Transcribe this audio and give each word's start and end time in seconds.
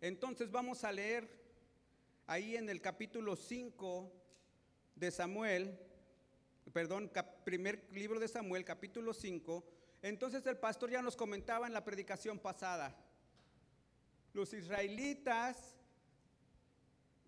Entonces 0.00 0.50
vamos 0.52 0.84
a 0.84 0.92
leer 0.92 1.28
ahí 2.28 2.56
en 2.56 2.68
el 2.68 2.80
capítulo 2.80 3.34
5 3.34 4.12
de 4.94 5.10
Samuel, 5.10 5.76
perdón, 6.72 7.10
primer 7.44 7.84
libro 7.90 8.20
de 8.20 8.28
Samuel, 8.28 8.64
capítulo 8.64 9.12
5. 9.12 9.64
Entonces 10.02 10.46
el 10.46 10.56
pastor 10.56 10.90
ya 10.90 11.02
nos 11.02 11.16
comentaba 11.16 11.66
en 11.66 11.72
la 11.72 11.84
predicación 11.84 12.38
pasada. 12.38 12.94
Los 14.34 14.52
israelitas 14.52 15.74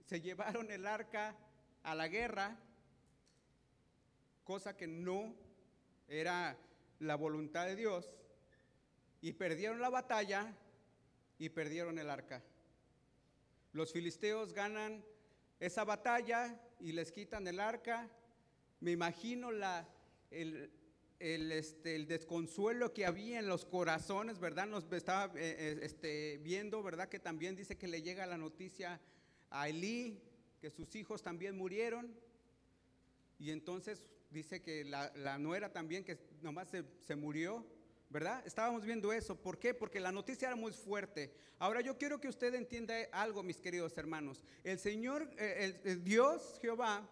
se 0.07 0.21
llevaron 0.21 0.71
el 0.71 0.87
arca 0.87 1.37
a 1.82 1.96
la 1.96 2.07
guerra, 2.07 2.57
cosa 4.45 4.77
que 4.77 4.87
no 4.87 5.34
era 6.07 6.57
la 7.00 7.16
voluntad 7.16 7.66
de 7.66 7.75
Dios, 7.75 8.09
y 9.23 9.32
perdieron 9.32 9.80
la 9.80 9.91
batalla 9.91 10.55
y 11.37 11.48
perdieron 11.48 11.98
el 11.98 12.11
arca. 12.11 12.45
Los 13.72 13.92
filisteos 13.92 14.52
ganan 14.52 15.04
esa 15.60 15.84
batalla 15.84 16.60
y 16.80 16.92
les 16.92 17.12
quitan 17.12 17.46
el 17.46 17.60
arca. 17.60 18.10
Me 18.80 18.90
imagino 18.90 19.50
este, 20.30 21.94
el, 21.94 22.08
desconsuelo 22.08 22.93
que 22.93 23.06
había 23.06 23.38
en 23.38 23.46
los 23.46 23.64
corazones, 23.64 24.40
¿verdad? 24.40 24.66
Nos 24.66 24.90
estaba 24.93 25.26
eh, 25.38 25.56
eh, 25.58 25.79
este, 25.82 26.38
viendo, 26.38 26.82
¿verdad? 26.82 27.08
Que 27.08 27.20
también 27.20 27.54
dice 27.54 27.79
que 27.79 27.86
le 27.86 28.02
llega 28.02 28.26
la 28.26 28.38
noticia 28.38 29.00
a 29.50 29.68
Elí, 29.68 30.21
que 30.60 30.71
sus 30.71 30.96
hijos 30.96 31.22
también 31.22 31.57
murieron. 31.57 32.12
Y 33.38 33.52
entonces 33.52 34.08
dice 34.30 34.62
que 34.62 34.84
la, 34.84 35.38
nuera 35.38 35.72
también, 35.72 36.05
que 36.05 36.18
nomás 36.42 36.68
se 36.70 37.16
murió. 37.16 37.64
¿Verdad? 38.11 38.42
Estábamos 38.45 38.84
viendo 38.84 39.12
eso. 39.12 39.37
¿Por 39.41 39.59
qué? 39.59 39.73
Porque 39.73 40.00
la 40.00 40.11
noticia 40.11 40.48
era 40.48 40.56
muy 40.56 40.73
fuerte. 40.73 41.33
Ahora 41.61 41.81
yo 41.81 41.97
quiero 41.97 42.20
que 42.20 42.28
usted 42.28 42.53
entienda 42.55 42.95
algo, 43.12 43.42
mis 43.45 43.61
queridos 43.61 43.97
hermanos. 43.97 44.42
El 44.64 44.78
Señor, 44.78 45.31
eh, 45.39 46.00
Dios, 46.02 46.58
Jehová, 46.61 47.08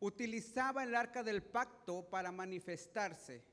utilizaba 0.00 0.82
el 0.82 0.94
arca 0.94 1.22
del 1.22 1.42
pacto 1.42 2.08
para 2.08 2.32
manifestarse. 2.32 3.44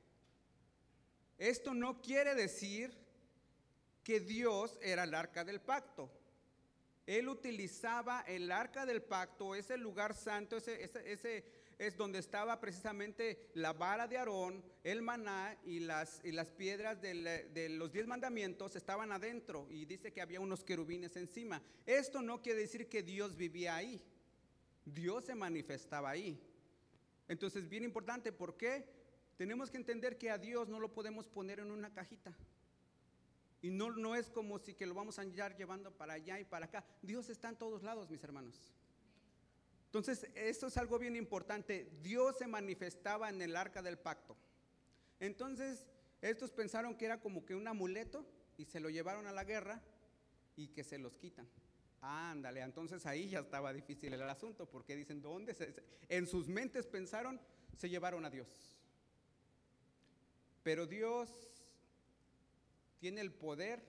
Esto 1.36 1.74
no 1.74 2.00
quiere 2.00 2.34
decir 2.34 2.96
que 4.02 4.18
Dios 4.18 4.78
era 4.82 5.04
el 5.04 5.14
arca 5.14 5.44
del 5.44 5.60
pacto. 5.60 6.10
Él 7.06 7.28
utilizaba 7.28 8.22
el 8.22 8.50
arca 8.50 8.86
del 8.86 9.02
pacto, 9.02 9.54
ese 9.54 9.76
lugar 9.76 10.14
santo, 10.14 10.56
ese, 10.56 10.82
ese 11.12 11.44
es 11.80 11.96
donde 11.96 12.18
estaba 12.18 12.60
precisamente 12.60 13.50
la 13.54 13.72
vara 13.72 14.06
de 14.06 14.18
Aarón, 14.18 14.62
el 14.84 15.00
maná 15.00 15.56
y 15.64 15.80
las, 15.80 16.20
y 16.22 16.30
las 16.30 16.50
piedras 16.50 17.00
de 17.00 17.68
los 17.70 17.90
diez 17.90 18.06
mandamientos 18.06 18.76
estaban 18.76 19.10
adentro 19.12 19.66
y 19.70 19.86
dice 19.86 20.12
que 20.12 20.20
había 20.20 20.40
unos 20.40 20.62
querubines 20.62 21.16
encima. 21.16 21.62
Esto 21.86 22.20
no 22.20 22.42
quiere 22.42 22.60
decir 22.60 22.86
que 22.90 23.02
Dios 23.02 23.34
vivía 23.34 23.76
ahí. 23.76 23.98
Dios 24.84 25.24
se 25.24 25.34
manifestaba 25.34 26.10
ahí. 26.10 26.38
Entonces, 27.28 27.66
bien 27.66 27.84
importante, 27.84 28.30
¿por 28.30 28.58
qué? 28.58 28.84
Tenemos 29.38 29.70
que 29.70 29.78
entender 29.78 30.18
que 30.18 30.30
a 30.30 30.36
Dios 30.36 30.68
no 30.68 30.80
lo 30.80 30.92
podemos 30.92 31.28
poner 31.28 31.60
en 31.60 31.70
una 31.70 31.94
cajita. 31.94 32.36
Y 33.62 33.70
no, 33.70 33.90
no 33.90 34.14
es 34.16 34.28
como 34.28 34.58
si 34.58 34.74
que 34.74 34.84
lo 34.84 34.92
vamos 34.92 35.18
a 35.18 35.22
andar 35.22 35.56
llevando 35.56 35.90
para 35.90 36.12
allá 36.12 36.38
y 36.38 36.44
para 36.44 36.66
acá. 36.66 36.84
Dios 37.00 37.30
está 37.30 37.48
en 37.48 37.56
todos 37.56 37.82
lados, 37.82 38.10
mis 38.10 38.22
hermanos. 38.22 38.60
Entonces, 39.90 40.24
esto 40.36 40.68
es 40.68 40.76
algo 40.76 41.00
bien 41.00 41.16
importante. 41.16 41.90
Dios 42.00 42.38
se 42.38 42.46
manifestaba 42.46 43.28
en 43.28 43.42
el 43.42 43.56
arca 43.56 43.82
del 43.82 43.98
pacto. 43.98 44.36
Entonces, 45.18 45.84
estos 46.20 46.52
pensaron 46.52 46.96
que 46.96 47.06
era 47.06 47.20
como 47.20 47.44
que 47.44 47.56
un 47.56 47.66
amuleto 47.66 48.24
y 48.56 48.66
se 48.66 48.78
lo 48.78 48.88
llevaron 48.88 49.26
a 49.26 49.32
la 49.32 49.42
guerra 49.42 49.82
y 50.54 50.68
que 50.68 50.84
se 50.84 50.96
los 50.96 51.16
quitan. 51.16 51.48
Ándale, 52.02 52.60
entonces 52.60 53.04
ahí 53.04 53.30
ya 53.30 53.40
estaba 53.40 53.72
difícil 53.72 54.14
el 54.14 54.22
asunto, 54.22 54.70
porque 54.70 54.94
dicen, 54.94 55.20
¿dónde? 55.20 55.56
En 56.08 56.28
sus 56.28 56.46
mentes 56.46 56.86
pensaron, 56.86 57.40
se 57.76 57.88
llevaron 57.88 58.24
a 58.24 58.30
Dios. 58.30 58.48
Pero 60.62 60.86
Dios 60.86 61.50
tiene 63.00 63.22
el 63.22 63.32
poder, 63.32 63.82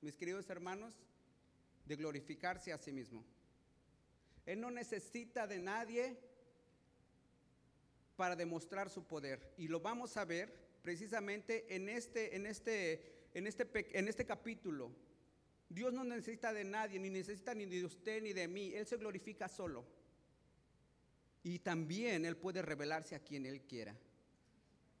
mis 0.00 0.16
queridos 0.16 0.48
hermanos, 0.48 0.94
de 1.84 1.96
glorificarse 1.96 2.72
a 2.72 2.78
sí 2.78 2.90
mismo. 2.90 3.22
Él 4.46 4.60
no 4.60 4.70
necesita 4.70 5.46
de 5.46 5.58
nadie 5.58 6.16
para 8.16 8.36
demostrar 8.36 8.88
su 8.88 9.04
poder. 9.04 9.52
Y 9.58 9.68
lo 9.68 9.80
vamos 9.80 10.16
a 10.16 10.24
ver 10.24 10.52
precisamente 10.82 11.66
en 11.74 11.88
este, 11.88 12.34
en 12.34 12.46
este, 12.46 13.28
en 13.34 13.46
este, 13.46 13.98
en 13.98 14.08
este 14.08 14.24
capítulo. 14.24 14.90
Dios 15.68 15.92
no 15.92 16.04
necesita 16.04 16.52
de 16.52 16.64
nadie, 16.64 16.98
ni 16.98 17.10
necesita 17.10 17.54
ni 17.54 17.66
de 17.66 17.84
usted 17.84 18.22
ni 18.22 18.32
de 18.32 18.48
mí. 18.48 18.72
Él 18.72 18.86
se 18.86 18.96
glorifica 18.96 19.48
solo. 19.48 19.84
Y 21.42 21.58
también 21.58 22.24
Él 22.24 22.36
puede 22.36 22.62
revelarse 22.62 23.14
a 23.14 23.20
quien 23.20 23.46
Él 23.46 23.62
quiera. 23.62 23.96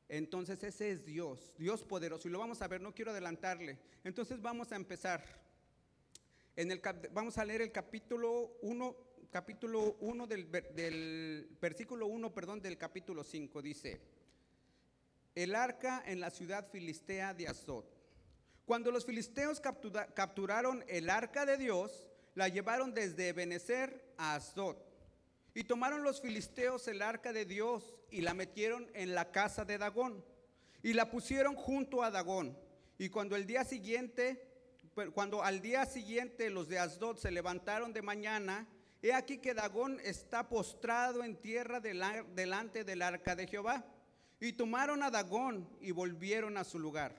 Entonces 0.08 0.62
ese 0.62 0.90
es 0.90 1.04
Dios, 1.04 1.52
Dios 1.58 1.84
poderoso. 1.84 2.28
Y 2.28 2.30
lo 2.30 2.38
vamos 2.38 2.62
a 2.62 2.68
ver, 2.68 2.80
no 2.80 2.94
quiero 2.94 3.10
adelantarle. 3.10 3.78
Entonces 4.04 4.40
vamos 4.40 4.70
a 4.72 4.76
empezar. 4.76 5.24
En 6.54 6.70
el, 6.70 6.80
vamos 7.12 7.36
a 7.38 7.44
leer 7.44 7.62
el 7.62 7.72
capítulo 7.72 8.56
1, 8.62 8.96
capítulo 9.36 9.98
1 10.00 10.26
del, 10.28 11.46
versículo 11.60 12.06
1, 12.06 12.32
perdón, 12.32 12.62
del 12.62 12.78
capítulo 12.78 13.22
5 13.22 13.60
dice, 13.60 14.00
el 15.34 15.54
arca 15.54 16.02
en 16.06 16.20
la 16.20 16.30
ciudad 16.30 16.66
filistea 16.70 17.34
de 17.34 17.46
Azot. 17.46 17.84
Cuando 18.64 18.90
los 18.90 19.04
filisteos 19.04 19.60
capturaron 19.60 20.82
el 20.88 21.10
arca 21.10 21.44
de 21.44 21.58
Dios, 21.58 22.06
la 22.34 22.48
llevaron 22.48 22.94
desde 22.94 23.34
Benecer 23.34 24.10
a 24.16 24.36
Azot. 24.36 24.82
Y 25.52 25.64
tomaron 25.64 26.02
los 26.02 26.22
filisteos 26.22 26.88
el 26.88 27.02
arca 27.02 27.34
de 27.34 27.44
Dios 27.44 27.94
y 28.10 28.22
la 28.22 28.32
metieron 28.32 28.90
en 28.94 29.14
la 29.14 29.32
casa 29.32 29.66
de 29.66 29.76
Dagón. 29.76 30.24
Y 30.82 30.94
la 30.94 31.10
pusieron 31.10 31.56
junto 31.56 32.02
a 32.02 32.10
Dagón. 32.10 32.56
Y 32.96 33.10
cuando 33.10 33.36
el 33.36 33.46
día 33.46 33.66
siguiente, 33.66 34.48
cuando 35.12 35.42
al 35.44 35.60
día 35.60 35.84
siguiente 35.84 36.48
los 36.48 36.68
de 36.68 36.78
Asdod 36.78 37.18
se 37.18 37.30
levantaron 37.30 37.92
de 37.92 38.00
mañana, 38.00 38.66
He 39.02 39.12
aquí 39.12 39.38
que 39.38 39.54
Dagón 39.54 40.00
está 40.02 40.48
postrado 40.48 41.22
en 41.22 41.36
tierra 41.36 41.80
delante 41.80 42.84
del 42.84 43.02
arca 43.02 43.36
de 43.36 43.46
Jehová. 43.46 43.84
Y 44.40 44.52
tomaron 44.52 45.02
a 45.02 45.10
Dagón 45.10 45.68
y 45.80 45.92
volvieron 45.92 46.56
a 46.56 46.64
su 46.64 46.78
lugar. 46.78 47.14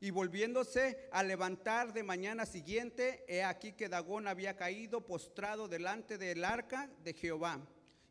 Y 0.00 0.10
volviéndose 0.10 1.08
a 1.12 1.22
levantar 1.22 1.92
de 1.92 2.02
mañana 2.02 2.46
siguiente, 2.46 3.24
he 3.28 3.42
aquí 3.42 3.72
que 3.72 3.88
Dagón 3.88 4.28
había 4.28 4.56
caído 4.56 5.04
postrado 5.04 5.68
delante 5.68 6.18
del 6.18 6.44
arca 6.44 6.88
de 7.02 7.14
Jehová. 7.14 7.60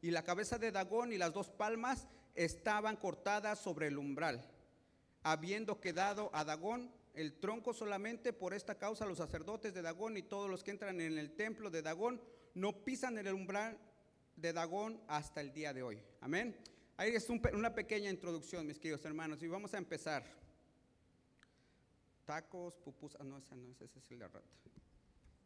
Y 0.02 0.12
la 0.12 0.24
cabeza 0.24 0.58
de 0.58 0.72
Dagón 0.72 1.14
y 1.14 1.18
las 1.18 1.34
dos 1.34 1.50
palmas 1.50 2.08
estaban 2.36 2.98
cortadas 2.98 3.60
sobre 3.60 3.88
el 3.88 3.98
umbral. 3.98 4.46
Habiendo 5.24 5.80
quedado 5.80 6.30
a 6.34 6.44
Dagón 6.44 6.92
el 7.14 7.40
tronco 7.40 7.74
solamente, 7.74 8.32
por 8.32 8.54
esta 8.54 8.76
causa 8.76 9.06
los 9.06 9.18
sacerdotes 9.18 9.74
de 9.74 9.82
Dagón 9.82 10.18
y 10.18 10.24
todos 10.24 10.50
los 10.50 10.64
que 10.64 10.72
entran 10.72 11.02
en 11.02 11.18
el 11.18 11.32
templo 11.36 11.70
de 11.70 11.82
Dagón 11.82 12.22
no 12.58 12.84
pisan 12.84 13.18
el 13.18 13.32
umbral 13.34 13.78
de 14.36 14.52
Dagón 14.52 15.00
hasta 15.08 15.42
el 15.42 15.54
día 15.54 15.74
de 15.74 15.84
hoy. 15.84 16.02
Amén. 16.22 16.58
Ahí 16.98 17.16
es 17.16 17.30
una 17.30 17.76
pequeña 17.76 18.10
introducción, 18.10 18.66
mis 18.66 18.80
queridos 18.80 19.06
hermanos, 19.06 19.42
y 19.44 19.48
vamos 19.48 19.74
a 19.76 19.78
empezar. 19.78 20.24
Tacos, 22.26 22.76
pupusas, 22.76 23.22
ah, 23.22 23.24
no, 23.24 23.38
esa 23.38 23.56
no, 23.56 23.64
esa 23.80 24.00
es 24.00 24.12
el 24.12 24.20
de 24.20 24.28
rata. 24.28 24.48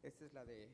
Esta 0.02 0.26
es 0.26 0.34
la 0.34 0.46
de 0.46 0.70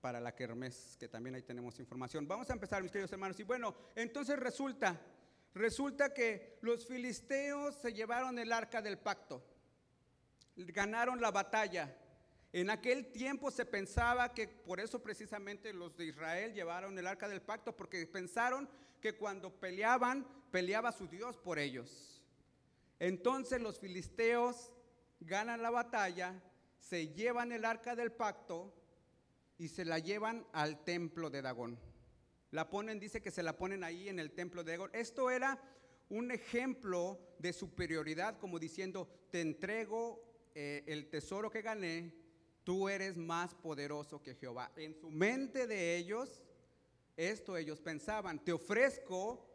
para 0.00 0.20
la 0.20 0.34
kermés, 0.34 0.96
que 0.98 1.08
también 1.08 1.34
ahí 1.34 1.42
tenemos 1.42 1.78
información. 1.78 2.26
Vamos 2.26 2.50
a 2.50 2.54
empezar, 2.54 2.82
mis 2.82 2.90
queridos 2.90 3.12
hermanos. 3.12 3.38
Y 3.38 3.44
bueno, 3.44 3.74
entonces 3.94 4.38
resulta, 4.38 5.00
resulta 5.54 6.12
que 6.12 6.58
los 6.62 6.86
filisteos 6.86 7.76
se 7.76 7.92
llevaron 7.92 8.38
el 8.38 8.52
arca 8.52 8.82
del 8.82 8.98
pacto, 8.98 9.44
ganaron 10.56 11.20
la 11.20 11.30
batalla, 11.30 11.94
en 12.52 12.68
aquel 12.68 13.06
tiempo 13.12 13.50
se 13.50 13.64
pensaba 13.64 14.34
que 14.34 14.48
por 14.48 14.80
eso 14.80 15.00
precisamente 15.00 15.72
los 15.72 15.96
de 15.96 16.06
Israel 16.06 16.52
llevaron 16.52 16.98
el 16.98 17.06
arca 17.06 17.28
del 17.28 17.42
pacto, 17.42 17.76
porque 17.76 18.04
pensaron 18.06 18.68
que 19.00 19.14
cuando 19.14 19.54
peleaban, 19.54 20.26
peleaba 20.50 20.90
su 20.90 21.06
Dios 21.06 21.36
por 21.36 21.58
ellos. 21.58 22.20
Entonces 22.98 23.62
los 23.62 23.78
filisteos 23.78 24.72
ganan 25.20 25.62
la 25.62 25.70
batalla, 25.70 26.42
se 26.80 27.08
llevan 27.08 27.52
el 27.52 27.64
arca 27.64 27.94
del 27.94 28.10
pacto 28.10 28.74
y 29.56 29.68
se 29.68 29.84
la 29.84 30.00
llevan 30.00 30.44
al 30.52 30.82
templo 30.82 31.30
de 31.30 31.42
Dagón. 31.42 31.78
La 32.50 32.68
ponen, 32.68 32.98
dice 32.98 33.22
que 33.22 33.30
se 33.30 33.44
la 33.44 33.56
ponen 33.56 33.84
ahí 33.84 34.08
en 34.08 34.18
el 34.18 34.32
templo 34.32 34.64
de 34.64 34.72
Dagón. 34.72 34.90
Esto 34.92 35.30
era 35.30 35.62
un 36.08 36.32
ejemplo 36.32 37.20
de 37.38 37.52
superioridad, 37.52 38.38
como 38.38 38.58
diciendo, 38.58 39.08
te 39.30 39.40
entrego 39.40 40.20
eh, 40.54 40.82
el 40.88 41.08
tesoro 41.08 41.48
que 41.48 41.62
gané 41.62 42.19
tú 42.64 42.88
eres 42.88 43.16
más 43.16 43.54
poderoso 43.54 44.22
que 44.22 44.34
Jehová. 44.34 44.70
En 44.76 44.94
su 44.94 45.10
mente 45.10 45.66
de 45.66 45.96
ellos, 45.96 46.42
esto 47.16 47.56
ellos 47.56 47.80
pensaban, 47.80 48.38
te 48.38 48.52
ofrezco 48.52 49.46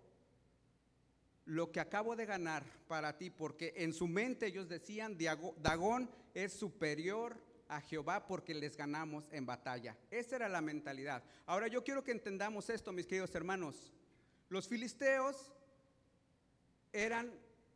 lo 1.45 1.71
que 1.71 1.79
acabo 1.79 2.15
de 2.15 2.25
ganar 2.25 2.63
para 2.87 3.17
ti, 3.17 3.29
porque 3.29 3.73
en 3.77 3.93
su 3.93 4.07
mente 4.07 4.47
ellos 4.47 4.67
decían, 4.67 5.17
Dagón 5.57 6.09
es 6.33 6.53
superior 6.53 7.37
a 7.67 7.81
Jehová 7.81 8.25
porque 8.27 8.53
les 8.53 8.75
ganamos 8.75 9.27
en 9.31 9.45
batalla. 9.45 9.97
Esa 10.11 10.35
era 10.37 10.49
la 10.49 10.61
mentalidad. 10.61 11.23
Ahora 11.45 11.67
yo 11.67 11.83
quiero 11.83 12.03
que 12.03 12.11
entendamos 12.11 12.69
esto, 12.69 12.91
mis 12.91 13.07
queridos 13.07 13.33
hermanos. 13.35 13.93
Los 14.49 14.67
filisteos 14.67 15.51
eran 16.91 17.31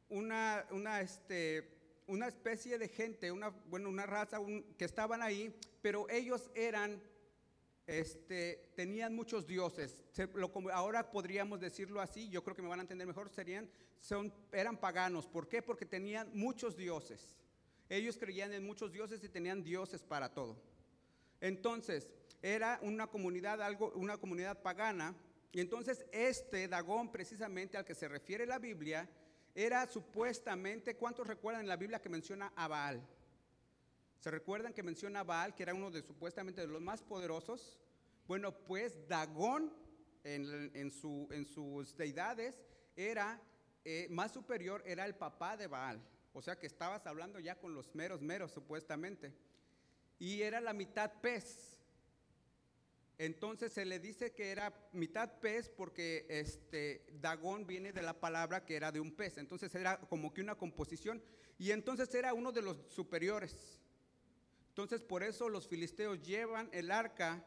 una, 0.09 0.65
una, 0.71 1.01
este, 1.01 1.78
una 2.09 2.27
especie 2.27 2.77
de 2.77 2.87
gente, 2.89 3.31
una, 3.31 3.49
bueno, 3.49 3.87
una 3.87 4.05
raza 4.05 4.39
que 4.77 4.85
estaban 4.85 5.21
ahí, 5.21 5.55
pero 5.81 6.09
ellos 6.09 6.49
eran, 6.55 7.01
este, 7.87 8.71
tenían 8.75 9.15
muchos 9.15 9.47
dioses. 9.47 10.03
lo, 10.33 10.51
ahora 10.73 11.11
podríamos 11.11 11.59
decirlo 11.59 12.01
así, 12.01 12.29
yo 12.29 12.43
creo 12.43 12.55
que 12.55 12.61
me 12.61 12.67
van 12.67 12.79
a 12.79 12.81
entender 12.81 13.07
mejor, 13.07 13.29
serían, 13.29 13.69
son, 14.01 14.33
eran 14.51 14.77
paganos. 14.77 15.27
¿Por 15.27 15.47
qué? 15.47 15.61
Porque 15.61 15.85
tenían 15.85 16.29
muchos 16.33 16.75
dioses. 16.75 17.37
Ellos 17.89 18.17
creían 18.17 18.53
en 18.53 18.65
muchos 18.65 18.91
dioses 18.91 19.23
y 19.23 19.29
tenían 19.29 19.63
dioses 19.63 20.03
para 20.03 20.33
todo. 20.33 20.61
Entonces, 21.41 22.09
era 22.41 22.79
una 22.81 23.07
comunidad, 23.07 23.61
algo, 23.61 23.91
una 23.95 24.17
comunidad 24.17 24.61
pagana. 24.61 25.15
Y 25.51 25.59
entonces 25.59 26.05
este 26.11 26.67
Dagón, 26.67 27.11
precisamente 27.11 27.77
al 27.77 27.85
que 27.85 27.95
se 27.95 28.07
refiere 28.07 28.45
la 28.45 28.59
Biblia, 28.59 29.09
era 29.65 29.85
supuestamente, 29.87 30.95
¿cuántos 30.95 31.27
recuerdan 31.27 31.63
en 31.63 31.67
la 31.67 31.75
Biblia 31.75 31.99
que 31.99 32.07
menciona 32.07 32.53
a 32.55 32.69
Baal? 32.69 33.05
¿Se 34.17 34.31
recuerdan 34.31 34.73
que 34.73 34.83
menciona 34.83 35.19
a 35.19 35.23
Baal, 35.23 35.53
que 35.53 35.63
era 35.63 35.73
uno 35.73 35.91
de 35.91 36.01
supuestamente 36.01 36.61
de 36.61 36.67
los 36.67 36.81
más 36.81 37.01
poderosos? 37.03 37.77
Bueno, 38.25 38.57
pues 38.57 39.05
Dagón 39.09 39.73
en, 40.23 40.91
su, 40.91 41.27
en 41.31 41.45
sus 41.45 41.97
deidades 41.97 42.55
era 42.95 43.41
eh, 43.83 44.07
más 44.09 44.31
superior, 44.31 44.81
era 44.85 45.05
el 45.05 45.15
papá 45.15 45.57
de 45.57 45.67
Baal. 45.67 46.01
O 46.31 46.41
sea 46.41 46.57
que 46.57 46.67
estabas 46.67 47.05
hablando 47.05 47.37
ya 47.37 47.59
con 47.59 47.73
los 47.73 47.93
meros, 47.93 48.21
meros 48.21 48.53
supuestamente. 48.53 49.33
Y 50.19 50.41
era 50.41 50.61
la 50.61 50.71
mitad 50.71 51.11
pez. 51.19 51.77
Entonces 53.19 53.71
se 53.71 53.85
le 53.85 53.99
dice 53.99 54.33
que 54.33 54.49
era 54.49 54.73
mitad 54.93 55.39
pez 55.39 55.69
porque 55.69 56.25
este 56.27 57.05
Dagón 57.21 57.67
viene 57.67 57.93
de 57.93 58.01
la 58.01 58.19
palabra 58.19 58.65
que 58.65 58.75
era 58.75 58.91
de 58.91 58.99
un 58.99 59.11
pez. 59.11 59.37
Entonces 59.37 59.75
era 59.75 59.99
como 59.99 60.33
que 60.33 60.41
una 60.41 60.55
composición. 60.55 61.21
Y 61.59 61.69
entonces 61.69 62.11
era 62.15 62.33
uno 62.33 62.51
de 62.51 62.63
los 62.63 62.77
superiores. 62.87 63.79
Entonces 64.69 65.03
por 65.03 65.21
eso 65.21 65.49
los 65.49 65.67
filisteos 65.67 66.21
llevan 66.23 66.69
el 66.71 66.89
arca 66.89 67.45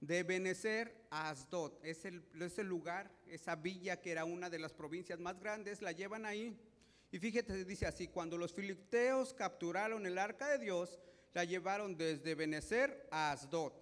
de 0.00 0.22
Benecer 0.22 0.94
a 1.10 1.30
Asdod. 1.30 1.72
Es 1.82 2.04
el, 2.04 2.22
ese 2.40 2.62
lugar, 2.62 3.10
esa 3.26 3.56
villa 3.56 4.00
que 4.00 4.12
era 4.12 4.24
una 4.24 4.48
de 4.48 4.60
las 4.60 4.72
provincias 4.72 5.18
más 5.18 5.40
grandes, 5.40 5.82
la 5.82 5.92
llevan 5.92 6.26
ahí 6.26 6.56
y 7.12 7.18
fíjate, 7.18 7.64
dice 7.64 7.86
así, 7.86 8.06
cuando 8.06 8.38
los 8.38 8.54
filisteos 8.54 9.34
capturaron 9.34 10.06
el 10.06 10.16
arca 10.16 10.48
de 10.48 10.58
Dios, 10.58 11.00
la 11.32 11.44
llevaron 11.44 11.96
desde 11.96 12.36
Benecer 12.36 13.08
a 13.10 13.32
Asdod, 13.32 13.72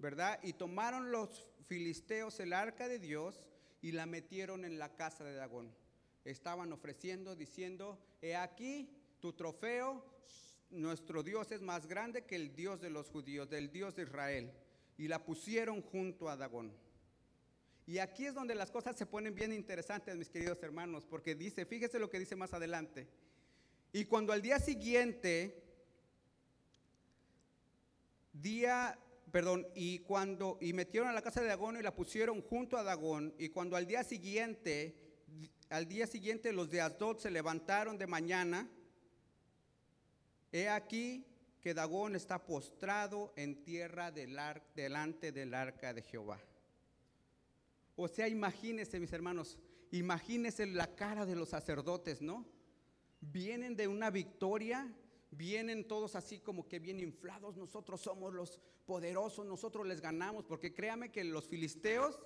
¿verdad? 0.00 0.40
Y 0.42 0.54
tomaron 0.54 1.12
los 1.12 1.46
filisteos 1.66 2.40
el 2.40 2.52
arca 2.52 2.88
de 2.88 2.98
Dios 2.98 3.44
y 3.82 3.92
la 3.92 4.06
metieron 4.06 4.64
en 4.64 4.78
la 4.78 4.94
casa 4.96 5.24
de 5.24 5.34
Dagón. 5.34 5.72
Estaban 6.24 6.72
ofreciendo, 6.72 7.36
diciendo, 7.36 7.98
he 8.20 8.36
aquí 8.36 8.90
tu 9.20 9.32
trofeo, 9.32 10.04
nuestro 10.70 11.22
Dios 11.22 11.50
es 11.52 11.62
más 11.62 11.86
grande 11.86 12.24
que 12.24 12.36
el 12.36 12.54
Dios 12.54 12.80
de 12.80 12.90
los 12.90 13.10
judíos, 13.10 13.48
del 13.48 13.70
Dios 13.70 13.96
de 13.96 14.02
Israel. 14.02 14.52
Y 14.96 15.08
la 15.08 15.24
pusieron 15.24 15.80
junto 15.82 16.28
a 16.28 16.36
Dagón. 16.36 16.72
Y 17.86 17.98
aquí 17.98 18.26
es 18.26 18.34
donde 18.34 18.54
las 18.54 18.70
cosas 18.70 18.96
se 18.96 19.06
ponen 19.06 19.34
bien 19.34 19.52
interesantes, 19.52 20.16
mis 20.16 20.28
queridos 20.28 20.62
hermanos, 20.62 21.06
porque 21.06 21.34
dice, 21.34 21.64
fíjese 21.64 21.98
lo 21.98 22.10
que 22.10 22.18
dice 22.18 22.36
más 22.36 22.52
adelante. 22.52 23.08
Y 23.92 24.04
cuando 24.04 24.32
al 24.32 24.42
día 24.42 24.60
siguiente, 24.60 25.60
día, 28.32 28.96
perdón, 29.30 29.66
y 29.74 30.00
cuando, 30.00 30.58
y 30.60 30.72
metieron 30.72 31.08
a 31.08 31.12
la 31.12 31.22
casa 31.22 31.40
de 31.40 31.48
Dagón 31.48 31.76
y 31.76 31.82
la 31.82 31.94
pusieron 31.94 32.42
junto 32.42 32.76
a 32.76 32.82
Dagón, 32.82 33.34
y 33.38 33.48
cuando 33.48 33.76
al 33.76 33.86
día 33.86 34.04
siguiente, 34.04 34.96
al 35.68 35.86
día 35.88 36.06
siguiente 36.06 36.52
los 36.52 36.70
de 36.70 36.80
Asdod 36.80 37.18
se 37.18 37.30
levantaron 37.30 37.98
de 37.98 38.06
mañana, 38.06 38.68
he 40.52 40.68
aquí 40.68 41.26
que 41.60 41.74
Dagón 41.74 42.16
está 42.16 42.44
postrado 42.44 43.32
en 43.36 43.62
tierra 43.62 44.10
delante 44.10 45.30
del 45.30 45.54
arca 45.54 45.92
de 45.92 46.02
Jehová. 46.02 46.40
O 47.96 48.08
sea, 48.08 48.28
imagínense, 48.28 48.98
mis 48.98 49.12
hermanos, 49.12 49.58
imagínense 49.90 50.66
la 50.66 50.94
cara 50.94 51.26
de 51.26 51.36
los 51.36 51.50
sacerdotes, 51.50 52.22
¿no? 52.22 52.46
Vienen 53.20 53.76
de 53.76 53.88
una 53.88 54.10
victoria, 54.10 54.90
vienen 55.30 55.86
todos 55.86 56.16
así 56.16 56.40
como 56.40 56.68
que 56.68 56.78
bien 56.78 57.00
inflados, 57.00 57.56
nosotros 57.56 58.00
somos 58.00 58.32
los 58.32 58.60
poderosos, 58.86 59.46
nosotros 59.46 59.86
les 59.86 60.00
ganamos, 60.00 60.44
porque 60.44 60.74
créame 60.74 61.12
que 61.12 61.24
los 61.24 61.46
filisteos 61.46 62.18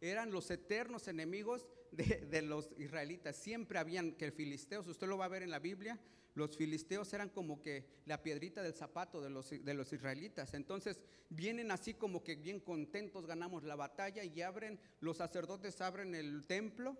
eran 0.00 0.30
los 0.30 0.50
eternos 0.50 1.08
enemigos 1.08 1.66
de, 1.92 2.42
los 2.42 2.70
israelitas. 2.78 3.36
Siempre 3.36 3.78
habían 3.78 4.12
que 4.12 4.30
filisteos, 4.30 4.86
usted 4.88 5.06
lo 5.06 5.18
va 5.18 5.26
a 5.26 5.28
ver 5.28 5.42
en 5.42 5.50
la 5.50 5.58
Biblia, 5.58 5.98
los 6.34 6.56
filisteos 6.56 7.12
eran 7.14 7.30
como 7.30 7.62
que 7.62 7.86
la 8.04 8.22
piedrita 8.22 8.62
del 8.62 8.74
zapato 8.74 9.22
de 9.22 9.30
los, 9.30 9.50
de 9.50 9.74
los 9.74 9.92
israelitas. 9.92 10.52
Entonces 10.52 11.00
vienen 11.30 11.70
así 11.70 11.94
como 11.94 12.22
que 12.22 12.36
bien 12.36 12.60
contentos, 12.60 13.26
ganamos 13.26 13.64
la 13.64 13.74
batalla 13.74 14.22
y 14.22 14.42
abren, 14.42 14.78
los 15.00 15.16
sacerdotes 15.16 15.80
abren 15.80 16.14
el 16.14 16.44
templo 16.44 16.96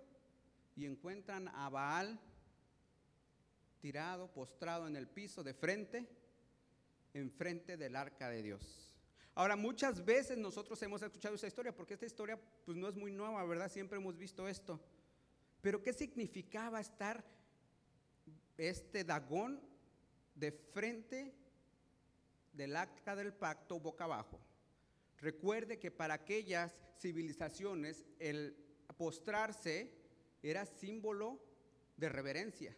y 0.75 0.85
encuentran 0.85 1.49
a 1.49 1.69
Baal 1.69 2.19
tirado, 3.79 4.31
postrado 4.31 4.87
en 4.87 4.95
el 4.95 5.07
piso 5.07 5.43
de 5.43 5.53
frente, 5.53 6.07
enfrente 7.13 7.77
del 7.77 7.95
arca 7.95 8.29
de 8.29 8.43
Dios. 8.43 8.95
Ahora, 9.35 9.55
muchas 9.55 10.03
veces 10.03 10.37
nosotros 10.37 10.81
hemos 10.81 11.01
escuchado 11.01 11.35
esa 11.35 11.47
historia, 11.47 11.75
porque 11.75 11.93
esta 11.93 12.05
historia 12.05 12.39
pues 12.65 12.77
no 12.77 12.87
es 12.87 12.95
muy 12.95 13.11
nueva, 13.11 13.45
¿verdad? 13.45 13.71
Siempre 13.71 13.97
hemos 13.97 14.17
visto 14.17 14.47
esto. 14.47 14.79
Pero 15.61 15.83
¿qué 15.83 15.93
significaba 15.93 16.79
estar 16.79 17.23
este 18.57 19.03
Dagón 19.03 19.61
de 20.33 20.51
frente 20.51 21.33
del 22.53 22.75
acta 22.75 23.15
del 23.15 23.33
pacto 23.33 23.79
boca 23.79 24.05
abajo. 24.05 24.39
Recuerde 25.19 25.79
que 25.79 25.91
para 25.91 26.15
aquellas 26.15 26.73
civilizaciones 26.99 28.05
el 28.19 28.55
postrarse 28.97 29.91
era 30.41 30.65
símbolo 30.65 31.39
de 31.97 32.09
reverencia. 32.09 32.75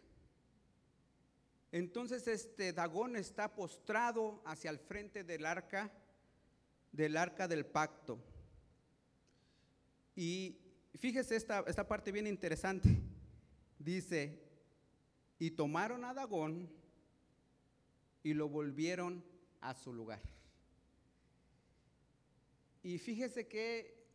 Entonces 1.72 2.26
este 2.26 2.72
Dagón 2.72 3.16
está 3.16 3.54
postrado 3.54 4.42
hacia 4.44 4.70
el 4.70 4.78
frente 4.78 5.24
del 5.24 5.46
arca 5.46 5.92
del 6.92 7.16
arca 7.16 7.46
del 7.46 7.66
pacto. 7.66 8.18
Y 10.16 10.56
fíjese 10.98 11.36
esta, 11.36 11.64
esta 11.66 11.86
parte 11.86 12.12
bien 12.12 12.26
interesante. 12.26 12.88
Dice, 13.78 14.38
y 15.38 15.52
tomaron 15.52 16.04
a 16.04 16.12
Dagón 16.12 16.68
y 18.22 18.34
lo 18.34 18.48
volvieron 18.48 19.24
a 19.60 19.74
su 19.74 19.92
lugar. 19.92 20.20
Y 22.82 22.98
fíjese 22.98 23.46
qué, 23.46 24.06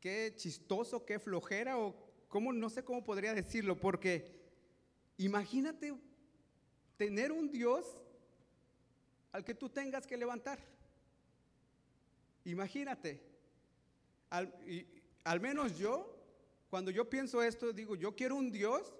qué 0.00 0.34
chistoso, 0.36 1.04
qué 1.04 1.18
flojera, 1.18 1.78
o 1.78 1.94
cómo, 2.28 2.52
no 2.52 2.68
sé 2.68 2.84
cómo 2.84 3.04
podría 3.04 3.34
decirlo, 3.34 3.78
porque 3.78 4.38
imagínate 5.16 5.94
tener 6.98 7.32
un 7.32 7.50
Dios 7.50 7.86
al 9.32 9.44
que 9.44 9.54
tú 9.54 9.70
tengas 9.70 10.06
que 10.06 10.16
levantar. 10.18 10.58
Imagínate. 12.44 13.22
Al, 14.28 15.40
menos 15.40 15.78
yo, 15.78 16.14
cuando 16.68 16.90
yo 16.90 17.08
pienso 17.08 17.42
esto, 17.42 17.72
digo, 17.72 17.94
yo 17.94 18.14
quiero 18.14 18.36
un 18.36 18.50
Dios 18.50 18.94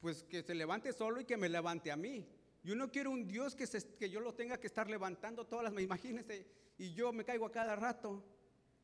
pues 0.00 0.22
que 0.22 0.42
se 0.42 0.54
levante 0.54 0.92
solo 0.92 1.20
y 1.20 1.24
que 1.24 1.36
me 1.36 1.48
levante 1.48 1.90
a 1.90 1.96
mí. 1.96 2.28
Yo 2.62 2.76
no 2.76 2.90
quiero 2.90 3.10
un 3.10 3.26
Dios 3.26 3.56
que, 3.56 3.66
que 3.98 4.10
yo 4.10 4.20
lo 4.20 4.34
tenga 4.34 4.60
que 4.60 4.66
estar 4.66 4.88
levantando 4.88 5.46
todas 5.46 5.72
las, 5.72 5.82
imagínense, 5.82 6.46
y 6.78 6.92
yo 6.92 7.12
me 7.12 7.24
caigo 7.24 7.46
a 7.46 7.52
cada 7.52 7.74
rato. 7.74 8.22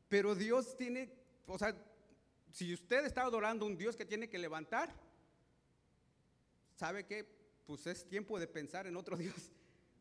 Pero 0.09 0.35
Dios 0.35 0.75
tiene, 0.75 1.13
o 1.47 1.57
sea, 1.57 1.75
si 2.51 2.73
usted 2.73 3.05
está 3.05 3.21
adorando 3.21 3.65
a 3.65 3.67
un 3.67 3.77
Dios 3.77 3.95
que 3.95 4.05
tiene 4.05 4.29
que 4.29 4.37
levantar, 4.37 4.93
¿sabe 6.75 7.05
qué? 7.05 7.42
Pues 7.65 7.87
es 7.87 8.07
tiempo 8.07 8.39
de 8.39 8.47
pensar 8.47 8.87
en 8.87 8.95
otro 8.95 9.17
Dios. 9.17 9.51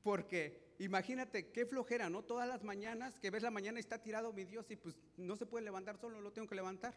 Porque 0.03 0.75
imagínate 0.79 1.51
qué 1.53 1.65
flojera, 1.67 2.11
¿no? 2.11 2.23
Todas 2.23 2.49
las 2.49 2.65
mañanas 2.65 3.19
que 3.21 3.31
ves 3.31 3.43
la 3.43 3.51
mañana 3.51 3.79
está 3.79 4.03
tirado 4.03 4.33
mi 4.33 4.45
Dios 4.45 4.71
y 4.71 4.77
pues 4.77 4.97
no 5.17 5.37
se 5.37 5.47
puede 5.47 5.65
levantar 5.65 5.97
solo, 5.99 6.21
lo 6.21 6.33
tengo 6.33 6.49
que 6.49 6.57
levantar. 6.57 6.95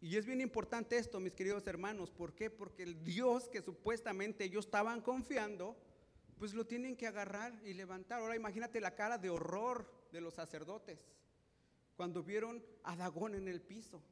Y 0.00 0.16
es 0.16 0.26
bien 0.26 0.40
importante 0.40 0.96
esto, 0.96 1.20
mis 1.20 1.34
queridos 1.34 1.66
hermanos. 1.66 2.10
¿Por 2.10 2.34
qué? 2.34 2.50
Porque 2.50 2.82
el 2.82 3.04
Dios 3.04 3.48
que 3.48 3.62
supuestamente 3.62 4.44
ellos 4.44 4.64
estaban 4.64 5.00
confiando, 5.00 5.76
pues 6.38 6.54
lo 6.54 6.66
tienen 6.66 6.96
que 6.96 7.06
agarrar 7.06 7.52
y 7.64 7.72
levantar. 7.72 8.20
Ahora 8.20 8.34
imagínate 8.34 8.80
la 8.80 8.96
cara 8.96 9.16
de 9.16 9.30
horror 9.30 9.88
de 10.10 10.20
los 10.20 10.34
sacerdotes 10.34 10.98
cuando 11.96 12.22
vieron 12.22 12.64
a 12.82 12.96
Dagón 12.96 13.36
en 13.36 13.46
el 13.46 13.60
piso. 13.60 14.02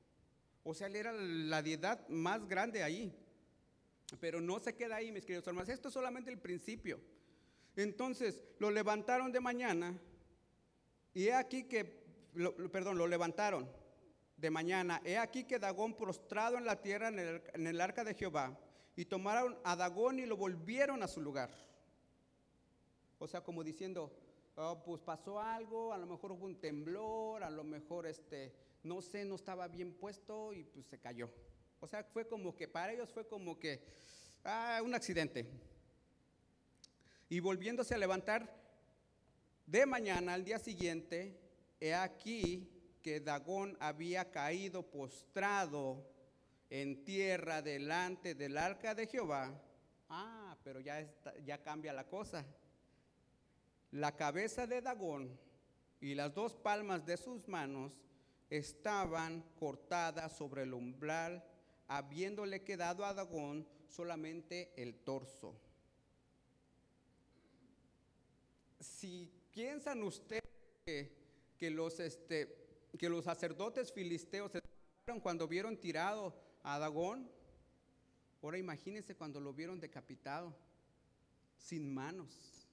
O 0.63 0.75
sea, 0.75 0.87
él 0.87 0.97
era 0.97 1.13
la 1.13 1.61
deidad 1.61 2.07
más 2.09 2.47
grande 2.47 2.85
ahí. 2.85 3.13
Pero 4.19 4.41
no 4.41 4.59
se 4.59 4.75
queda 4.75 4.97
ahí, 4.97 5.13
mis 5.13 5.25
queridos 5.25 5.47
hermanos. 5.47 5.69
Esto 5.69 5.89
es 5.89 5.95
solamente 5.95 6.31
el 6.31 6.39
principio. 6.39 7.01
Entonces 7.77 8.43
lo 8.59 8.71
levantaron 8.71 9.31
de 9.31 9.41
mañana 9.41 9.99
y 11.15 11.29
he 11.29 11.35
aquí 11.35 11.65
que, 11.65 11.85
perdón, 12.73 12.99
lo 12.99 13.07
levantaron 13.07 13.71
de 14.37 14.51
mañana. 14.51 15.01
He 15.05 15.19
aquí 15.19 15.45
que 15.45 15.59
Dagón 15.59 15.95
prostrado 15.97 16.59
en 16.59 16.65
la 16.65 16.81
tierra 16.81 17.09
en 17.09 17.19
el, 17.19 17.43
el 17.67 17.81
arca 17.81 18.05
de 18.05 18.15
Jehová 18.15 18.59
y 18.97 19.05
tomaron 19.05 19.59
a 19.65 19.77
Dagón 19.77 20.19
y 20.19 20.27
lo 20.27 20.37
volvieron 20.37 21.03
a 21.03 21.09
su 21.09 21.21
lugar. 21.21 21.51
O 23.19 23.29
sea, 23.29 23.43
como 23.43 23.63
diciendo, 23.63 24.13
oh, 24.57 24.83
pues 24.83 25.01
pasó 25.01 25.41
algo, 25.41 25.93
a 25.93 25.99
lo 25.99 26.07
mejor 26.07 26.33
hubo 26.33 26.47
un 26.47 26.57
temblor, 26.57 27.43
a 27.43 27.51
lo 27.51 27.65
mejor 27.65 28.07
este, 28.07 28.55
no 28.83 29.03
sé, 29.03 29.25
no 29.25 29.35
estaba 29.35 29.69
bien 29.69 29.93
puesto 29.93 30.53
y 30.53 30.65
pues 30.65 30.87
se 30.87 30.99
cayó. 30.99 31.31
O 31.81 31.87
sea, 31.87 32.05
fue 32.05 32.29
como 32.29 32.55
que 32.55 32.69
para 32.69 32.93
ellos 32.93 33.11
fue 33.11 33.27
como 33.27 33.59
que 33.59 33.83
ah, 34.45 34.81
un 34.85 34.95
accidente. 34.95 35.47
Y 37.29 37.41
volviéndose 37.41 37.95
a 37.95 37.99
levantar 37.99 38.55
de 39.67 39.87
mañana 39.87 40.35
al 40.35 40.45
día 40.45 40.59
siguiente, 40.59 41.39
he 41.81 41.95
aquí 41.95 42.69
que 43.03 43.21
Dagón 43.21 43.77
había 43.81 44.31
caído 44.31 44.83
postrado 44.83 46.07
en 46.69 47.05
tierra 47.05 47.63
delante 47.63 48.35
del 48.35 48.59
arca 48.59 48.95
de 48.95 49.07
Jehová. 49.07 49.59
Ah, 50.09 50.57
pero 50.63 50.81
ya, 50.81 51.09
ya 51.45 51.63
cambia 51.63 51.93
la 51.93 52.07
cosa. 52.07 52.45
La 53.93 54.17
cabeza 54.17 54.67
de 54.67 54.83
Dagón 54.83 55.39
y 56.01 56.15
las 56.15 56.35
dos 56.35 56.57
palmas 56.57 57.07
de 57.07 57.17
sus 57.17 57.49
manos 57.49 57.93
estaban 58.51 59.43
cortadas 59.59 60.37
sobre 60.37 60.65
el 60.65 60.75
umbral, 60.75 61.45
habiéndole 61.91 62.63
quedado 62.63 63.05
a 63.05 63.13
Dagón 63.13 63.67
solamente 63.89 64.73
el 64.81 64.95
torso. 64.95 65.61
Si 68.79 69.29
piensan 69.51 70.05
ustedes 70.05 70.41
que, 70.87 71.71
los, 71.71 71.99
este, 71.99 72.57
que 72.97 73.09
los 73.09 73.25
sacerdotes 73.25 73.93
filisteos 73.93 74.53
se 74.53 74.61
cuando 75.21 75.49
vieron 75.49 75.77
tirado 75.77 76.33
a 76.63 76.79
Dagón, 76.79 77.29
ahora 78.41 78.59
imagínense 78.59 79.17
cuando 79.17 79.41
lo 79.41 79.53
vieron 79.53 79.81
decapitado, 79.81 80.57
sin 81.57 81.93
manos. 81.93 82.69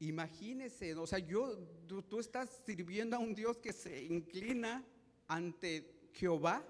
Imagínese, 0.00 0.96
o 0.96 1.06
sea, 1.06 1.20
yo, 1.20 1.56
tú, 1.86 2.18
estás 2.18 2.62
sirviendo 2.66 3.14
a 3.14 3.20
un 3.20 3.36
Dios 3.36 3.58
que 3.58 3.72
se 3.72 4.02
inclina 4.02 4.84
ante 5.28 6.10
Jehová, 6.12 6.64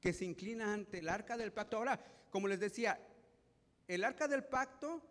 que 0.00 0.12
se 0.12 0.24
inclina 0.24 0.72
ante 0.72 0.98
el 0.98 1.08
arca 1.08 1.36
del 1.36 1.52
pacto. 1.52 1.78
Ahora, 1.78 2.00
como 2.30 2.46
les 2.46 2.60
decía, 2.60 3.00
el 3.88 4.04
arca 4.04 4.28
del 4.28 4.44
pacto, 4.44 5.02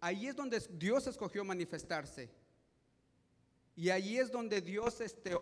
ahí 0.00 0.26
es 0.26 0.34
donde 0.34 0.58
Dios 0.70 1.06
escogió 1.06 1.44
manifestarse. 1.44 2.30
Y 3.76 3.90
ahí 3.90 4.18
es 4.18 4.30
donde 4.30 4.60
Dios 4.60 5.00
este, 5.00 5.36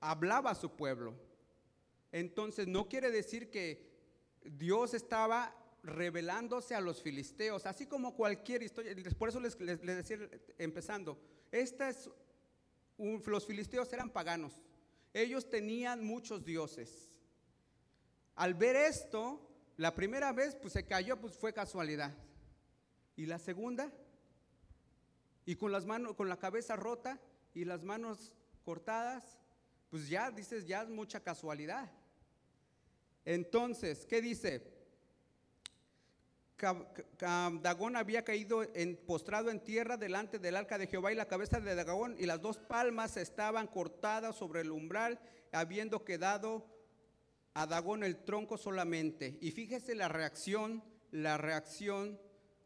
hablaba 0.00 0.50
a 0.50 0.54
su 0.54 0.70
pueblo. 0.70 1.14
Entonces, 2.12 2.66
no 2.66 2.88
quiere 2.88 3.10
decir 3.10 3.50
que 3.50 3.90
Dios 4.44 4.94
estaba 4.94 5.54
revelándose 5.82 6.74
a 6.74 6.80
los 6.80 7.02
filisteos, 7.02 7.66
así 7.66 7.86
como 7.86 8.14
cualquier 8.14 8.62
historia. 8.62 8.94
Por 9.18 9.28
eso 9.28 9.40
les, 9.40 9.58
decía 9.58 10.18
empezando, 10.58 11.18
esta 11.50 11.88
es 11.88 12.10
los 12.96 13.46
filisteos 13.46 13.92
eran 13.92 14.10
paganos. 14.10 14.60
Ellos 15.14 15.48
tenían 15.48 16.04
muchos 16.04 16.44
dioses. 16.44 17.10
Al 18.34 18.54
ver 18.54 18.74
esto, 18.74 19.48
la 19.76 19.94
primera 19.94 20.32
vez 20.32 20.56
pues 20.56 20.72
se 20.72 20.84
cayó, 20.84 21.20
pues 21.20 21.38
fue 21.38 21.54
casualidad. 21.54 22.12
Y 23.16 23.26
la 23.26 23.38
segunda, 23.38 23.92
y 25.46 25.54
con 25.54 25.70
las 25.70 25.86
manos, 25.86 26.14
con 26.16 26.28
la 26.28 26.36
cabeza 26.36 26.74
rota 26.74 27.20
y 27.54 27.64
las 27.64 27.84
manos 27.84 28.32
cortadas, 28.64 29.38
pues 29.88 30.08
ya 30.08 30.32
dices, 30.32 30.66
ya 30.66 30.82
es 30.82 30.88
mucha 30.88 31.20
casualidad. 31.20 31.90
Entonces, 33.24 34.04
¿qué 34.06 34.20
dice? 34.20 34.73
Dagón 36.56 37.96
había 37.96 38.24
caído 38.24 38.62
en, 38.74 38.96
postrado 38.96 39.50
en 39.50 39.60
tierra 39.60 39.96
delante 39.96 40.38
del 40.38 40.56
arca 40.56 40.78
de 40.78 40.86
Jehová 40.86 41.12
y 41.12 41.16
la 41.16 41.28
cabeza 41.28 41.60
de 41.60 41.74
Dagón 41.74 42.16
y 42.18 42.26
las 42.26 42.40
dos 42.40 42.58
palmas 42.58 43.16
estaban 43.16 43.66
cortadas 43.66 44.36
sobre 44.36 44.60
el 44.60 44.70
umbral, 44.70 45.18
habiendo 45.52 46.04
quedado 46.04 46.66
a 47.54 47.66
Dagón 47.66 48.04
el 48.04 48.24
tronco 48.24 48.56
solamente. 48.56 49.38
Y 49.40 49.50
fíjese 49.50 49.94
la 49.94 50.08
reacción, 50.08 50.84
la 51.10 51.38
reacción 51.38 52.20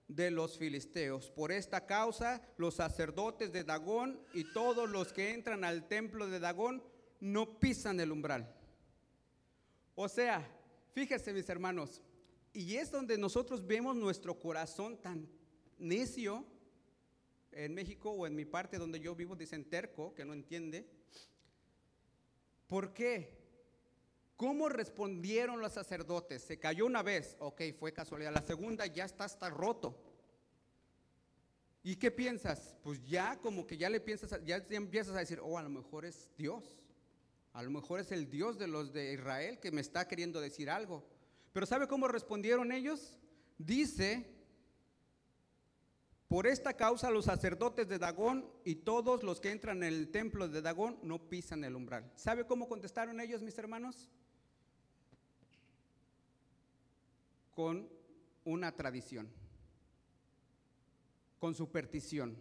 de 0.08 0.30
los 0.30 0.58
filisteos. 0.58 1.30
Por 1.30 1.52
esta 1.52 1.86
causa, 1.86 2.42
los 2.56 2.74
sacerdotes 2.74 3.52
de 3.52 3.64
Dagón 3.64 4.20
y 4.32 4.52
todos 4.52 4.88
los 4.88 5.12
que 5.12 5.32
entran 5.34 5.64
al 5.64 5.86
templo 5.86 6.26
de 6.28 6.40
Dagón 6.40 6.82
no 7.20 7.58
pisan 7.58 8.00
el 8.00 8.12
umbral. 8.12 8.54
O 9.94 10.08
sea, 10.08 10.46
fíjese 10.92 11.32
mis 11.32 11.48
hermanos, 11.48 12.00
y 12.52 12.76
es 12.76 12.90
donde 12.90 13.18
nosotros 13.18 13.66
vemos 13.66 13.96
nuestro 13.96 14.38
corazón 14.38 15.00
tan 15.00 15.28
necio. 15.78 16.46
En 17.50 17.74
México 17.74 18.10
o 18.10 18.26
en 18.26 18.36
mi 18.36 18.44
parte 18.44 18.78
donde 18.78 19.00
yo 19.00 19.14
vivo 19.14 19.34
dicen 19.34 19.64
terco, 19.64 20.14
que 20.14 20.24
no 20.24 20.32
entiende. 20.32 20.86
¿Por 22.66 22.92
qué? 22.92 23.36
¿Cómo 24.36 24.68
respondieron 24.68 25.60
los 25.60 25.72
sacerdotes? 25.72 26.42
Se 26.42 26.58
cayó 26.58 26.86
una 26.86 27.02
vez, 27.02 27.36
ok, 27.40 27.62
fue 27.76 27.92
casualidad. 27.92 28.32
La 28.32 28.42
segunda 28.42 28.86
ya 28.86 29.04
está 29.04 29.24
hasta 29.24 29.50
roto. 29.50 29.98
¿Y 31.82 31.96
qué 31.96 32.10
piensas? 32.10 32.76
Pues 32.82 33.02
ya 33.04 33.36
como 33.40 33.66
que 33.66 33.76
ya 33.76 33.88
le 33.88 33.98
piensas, 33.98 34.38
ya 34.44 34.64
empiezas 34.70 35.16
a 35.16 35.20
decir, 35.20 35.40
oh, 35.42 35.58
a 35.58 35.62
lo 35.62 35.70
mejor 35.70 36.04
es 36.04 36.28
Dios. 36.36 36.78
A 37.52 37.62
lo 37.62 37.70
mejor 37.70 37.98
es 37.98 38.12
el 38.12 38.30
Dios 38.30 38.58
de 38.58 38.68
los 38.68 38.92
de 38.92 39.14
Israel 39.14 39.58
que 39.58 39.72
me 39.72 39.80
está 39.80 40.06
queriendo 40.06 40.40
decir 40.40 40.70
algo. 40.70 41.04
Pero 41.52 41.66
¿sabe 41.66 41.88
cómo 41.88 42.08
respondieron 42.08 42.72
ellos? 42.72 43.16
Dice, 43.58 44.26
por 46.28 46.46
esta 46.46 46.74
causa 46.74 47.10
los 47.10 47.24
sacerdotes 47.24 47.88
de 47.88 47.98
Dagón 47.98 48.46
y 48.62 48.76
todos 48.76 49.22
los 49.22 49.40
que 49.40 49.50
entran 49.50 49.82
en 49.82 49.94
el 49.94 50.10
templo 50.10 50.46
de 50.46 50.60
Dagón 50.60 50.98
no 51.02 51.28
pisan 51.28 51.64
el 51.64 51.74
umbral. 51.74 52.12
¿Sabe 52.16 52.46
cómo 52.46 52.68
contestaron 52.68 53.18
ellos, 53.18 53.42
mis 53.42 53.56
hermanos? 53.56 54.10
Con 57.54 57.88
una 58.44 58.76
tradición, 58.76 59.28
con 61.38 61.54
superstición. 61.54 62.36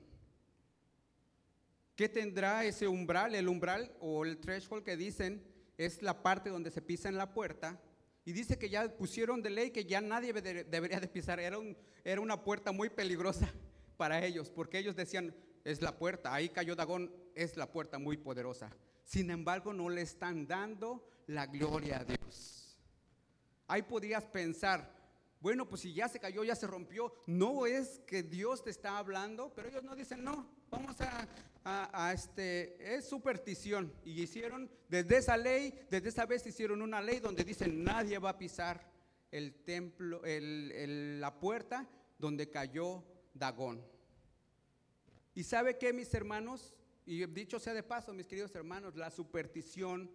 ¿Qué 1.96 2.10
tendrá 2.10 2.66
ese 2.66 2.88
umbral? 2.88 3.34
El 3.34 3.48
umbral 3.48 3.96
o 4.02 4.26
el 4.26 4.38
threshold 4.38 4.84
que 4.84 4.98
dicen 4.98 5.44
es 5.78 6.04
la 6.04 6.22
parte 6.22 6.50
donde 6.50 6.72
se 6.72 6.82
pisa 6.82 7.08
en 7.08 7.18
la 7.18 7.34
puerta 7.34 7.82
y 8.28 8.34
dice 8.34 8.60
que 8.60 8.70
ya 8.70 8.90
pusieron 8.90 9.42
de 9.42 9.50
ley 9.50 9.72
que 9.72 9.86
ya 9.86 10.02
nadie 10.02 10.34
debería 10.34 11.00
de 11.00 11.08
pisar. 11.08 11.40
Era, 11.40 11.60
era 12.04 12.20
una 12.20 12.44
puerta 12.44 12.74
muy 12.74 12.90
peligrosa 12.90 13.50
para 13.96 14.26
ellos, 14.26 14.50
porque 14.50 14.80
ellos 14.80 14.98
decían, 14.98 15.34
es 15.64 15.82
la 15.82 15.98
puerta, 15.98 16.34
ahí 16.34 16.50
cayó 16.50 16.76
Dagón, 16.76 17.10
es 17.36 17.56
la 17.56 17.72
puerta 17.72 18.00
muy 18.00 18.18
poderosa. 18.18 18.70
Sin 19.06 19.32
embargo, 19.32 19.72
no 19.72 19.88
le 19.88 20.02
están 20.02 20.46
dando 20.46 21.08
la 21.28 21.46
gloria 21.46 22.00
a 22.00 22.04
Dios. 22.04 22.78
Ahí 23.66 23.84
podías 23.84 24.26
pensar, 24.26 24.94
bueno, 25.40 25.70
pues 25.70 25.84
si 25.84 25.94
ya 25.94 26.10
se 26.10 26.20
cayó, 26.20 26.44
ya 26.44 26.58
se 26.58 26.68
rompió, 26.68 27.14
no 27.28 27.66
es 27.66 28.02
que 28.08 28.24
Dios 28.24 28.62
te 28.62 28.72
está 28.72 28.98
hablando, 28.98 29.54
pero 29.56 29.70
ellos 29.70 29.86
no 29.86 29.96
dicen, 29.96 30.22
no, 30.26 30.46
vamos 30.70 31.00
a, 31.00 31.26
a, 31.70 32.14
este, 32.14 32.96
es 32.96 33.08
superstición. 33.08 33.94
Y 34.06 34.22
hicieron, 34.22 34.70
desde 34.88 35.18
esa 35.18 35.36
ley, 35.36 35.74
desde 35.90 36.10
esa 36.10 36.26
vez 36.26 36.46
hicieron 36.48 36.82
una 36.82 37.02
ley 37.02 37.20
donde 37.20 37.44
dicen 37.44 37.84
nadie 37.84 38.18
va 38.20 38.32
a 38.32 38.38
pisar 38.38 38.90
el 39.32 39.54
templo, 39.66 40.24
el, 40.24 41.20
la 41.20 41.40
puerta 41.40 41.90
donde 42.18 42.50
cayó 42.50 43.04
Dagón. 43.34 43.84
Y 45.36 45.44
sabe 45.44 45.78
que 45.78 45.92
mis 45.92 46.14
hermanos, 46.14 46.74
y 47.06 47.26
dicho 47.28 47.60
sea 47.60 47.74
de 47.74 47.84
paso, 47.84 48.14
mis 48.14 48.28
queridos 48.28 48.56
hermanos, 48.56 48.96
la 48.96 49.12
superstición 49.12 50.10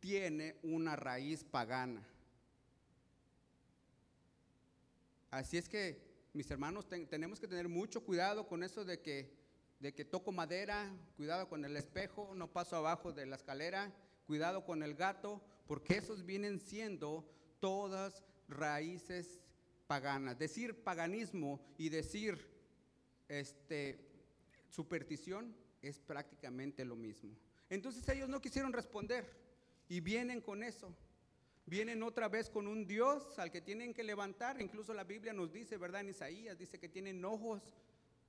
tiene 0.00 0.56
una 0.62 0.94
raíz 0.94 1.42
pagana. 1.42 2.06
Así 5.30 5.56
es 5.56 5.68
que, 5.68 6.06
mis 6.32 6.50
hermanos, 6.50 6.86
tenemos 6.86 7.40
que 7.40 7.48
tener 7.48 7.68
mucho 7.68 8.04
cuidado 8.04 8.46
con 8.46 8.62
eso 8.62 8.84
de 8.84 9.00
que 9.00 9.37
de 9.80 9.94
que 9.94 10.04
toco 10.04 10.32
madera, 10.32 10.92
cuidado 11.16 11.48
con 11.48 11.64
el 11.64 11.76
espejo, 11.76 12.34
no 12.34 12.52
paso 12.52 12.76
abajo 12.76 13.12
de 13.12 13.26
la 13.26 13.36
escalera, 13.36 13.92
cuidado 14.26 14.64
con 14.64 14.82
el 14.82 14.94
gato, 14.94 15.40
porque 15.66 15.98
esos 15.98 16.24
vienen 16.24 16.58
siendo 16.60 17.28
todas 17.60 18.24
raíces 18.48 19.40
paganas. 19.86 20.38
Decir 20.38 20.82
paganismo 20.82 21.60
y 21.76 21.88
decir 21.88 22.38
este, 23.28 23.98
superstición 24.68 25.54
es 25.82 25.98
prácticamente 26.00 26.84
lo 26.84 26.96
mismo. 26.96 27.36
Entonces 27.70 28.08
ellos 28.08 28.28
no 28.28 28.40
quisieron 28.40 28.72
responder 28.72 29.24
y 29.88 30.00
vienen 30.00 30.40
con 30.40 30.62
eso. 30.62 30.94
Vienen 31.66 32.02
otra 32.02 32.28
vez 32.28 32.48
con 32.48 32.66
un 32.66 32.86
Dios 32.86 33.38
al 33.38 33.50
que 33.50 33.60
tienen 33.60 33.92
que 33.92 34.02
levantar. 34.02 34.60
Incluso 34.60 34.94
la 34.94 35.04
Biblia 35.04 35.34
nos 35.34 35.52
dice, 35.52 35.76
¿verdad? 35.76 36.00
En 36.00 36.08
Isaías 36.08 36.58
dice 36.58 36.78
que 36.78 36.88
tienen 36.88 37.22
ojos 37.24 37.62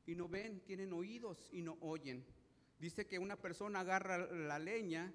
y 0.09 0.15
no 0.15 0.27
ven, 0.27 0.61
tienen 0.61 0.91
oídos 0.93 1.49
y 1.51 1.61
no 1.61 1.77
oyen. 1.81 2.25
Dice 2.79 3.05
que 3.05 3.19
una 3.19 3.35
persona 3.35 3.81
agarra 3.81 4.17
la 4.17 4.57
leña, 4.57 5.13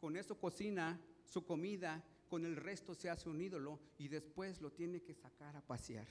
con 0.00 0.16
eso 0.16 0.38
cocina 0.38 1.00
su 1.24 1.44
comida, 1.44 2.02
con 2.28 2.46
el 2.46 2.56
resto 2.56 2.94
se 2.94 3.10
hace 3.10 3.28
un 3.28 3.40
ídolo 3.40 3.78
y 3.98 4.08
después 4.08 4.60
lo 4.60 4.72
tiene 4.72 5.02
que 5.02 5.14
sacar 5.14 5.56
a 5.56 5.60
pasear. 5.60 6.06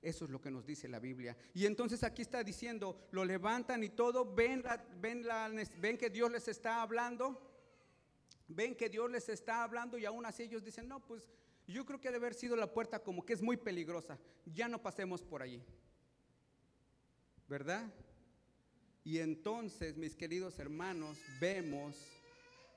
Eso 0.00 0.24
es 0.24 0.30
lo 0.30 0.40
que 0.40 0.50
nos 0.50 0.64
dice 0.64 0.88
la 0.88 0.98
Biblia. 0.98 1.36
Y 1.52 1.66
entonces 1.66 2.02
aquí 2.02 2.22
está 2.22 2.42
diciendo, 2.42 3.08
lo 3.10 3.24
levantan 3.24 3.84
y 3.84 3.90
todo, 3.90 4.34
ven, 4.34 4.64
ven, 4.98 5.26
ven 5.78 5.98
que 5.98 6.08
Dios 6.08 6.30
les 6.32 6.48
está 6.48 6.80
hablando 6.80 7.50
ven 8.54 8.74
que 8.74 8.88
Dios 8.88 9.10
les 9.10 9.28
está 9.28 9.62
hablando 9.62 9.96
y 9.96 10.04
aún 10.04 10.26
así 10.26 10.42
ellos 10.42 10.64
dicen, 10.64 10.88
no, 10.88 11.00
pues 11.00 11.28
yo 11.66 11.86
creo 11.86 12.00
que 12.00 12.08
debe 12.08 12.26
haber 12.26 12.34
sido 12.34 12.56
la 12.56 12.72
puerta 12.72 12.98
como 12.98 13.24
que 13.24 13.32
es 13.32 13.42
muy 13.42 13.56
peligrosa, 13.56 14.18
ya 14.44 14.68
no 14.68 14.82
pasemos 14.82 15.22
por 15.22 15.42
allí. 15.42 15.62
¿Verdad? 17.50 17.92
Y 19.02 19.18
entonces, 19.18 19.96
mis 19.96 20.14
queridos 20.14 20.60
hermanos, 20.60 21.18
vemos 21.40 21.96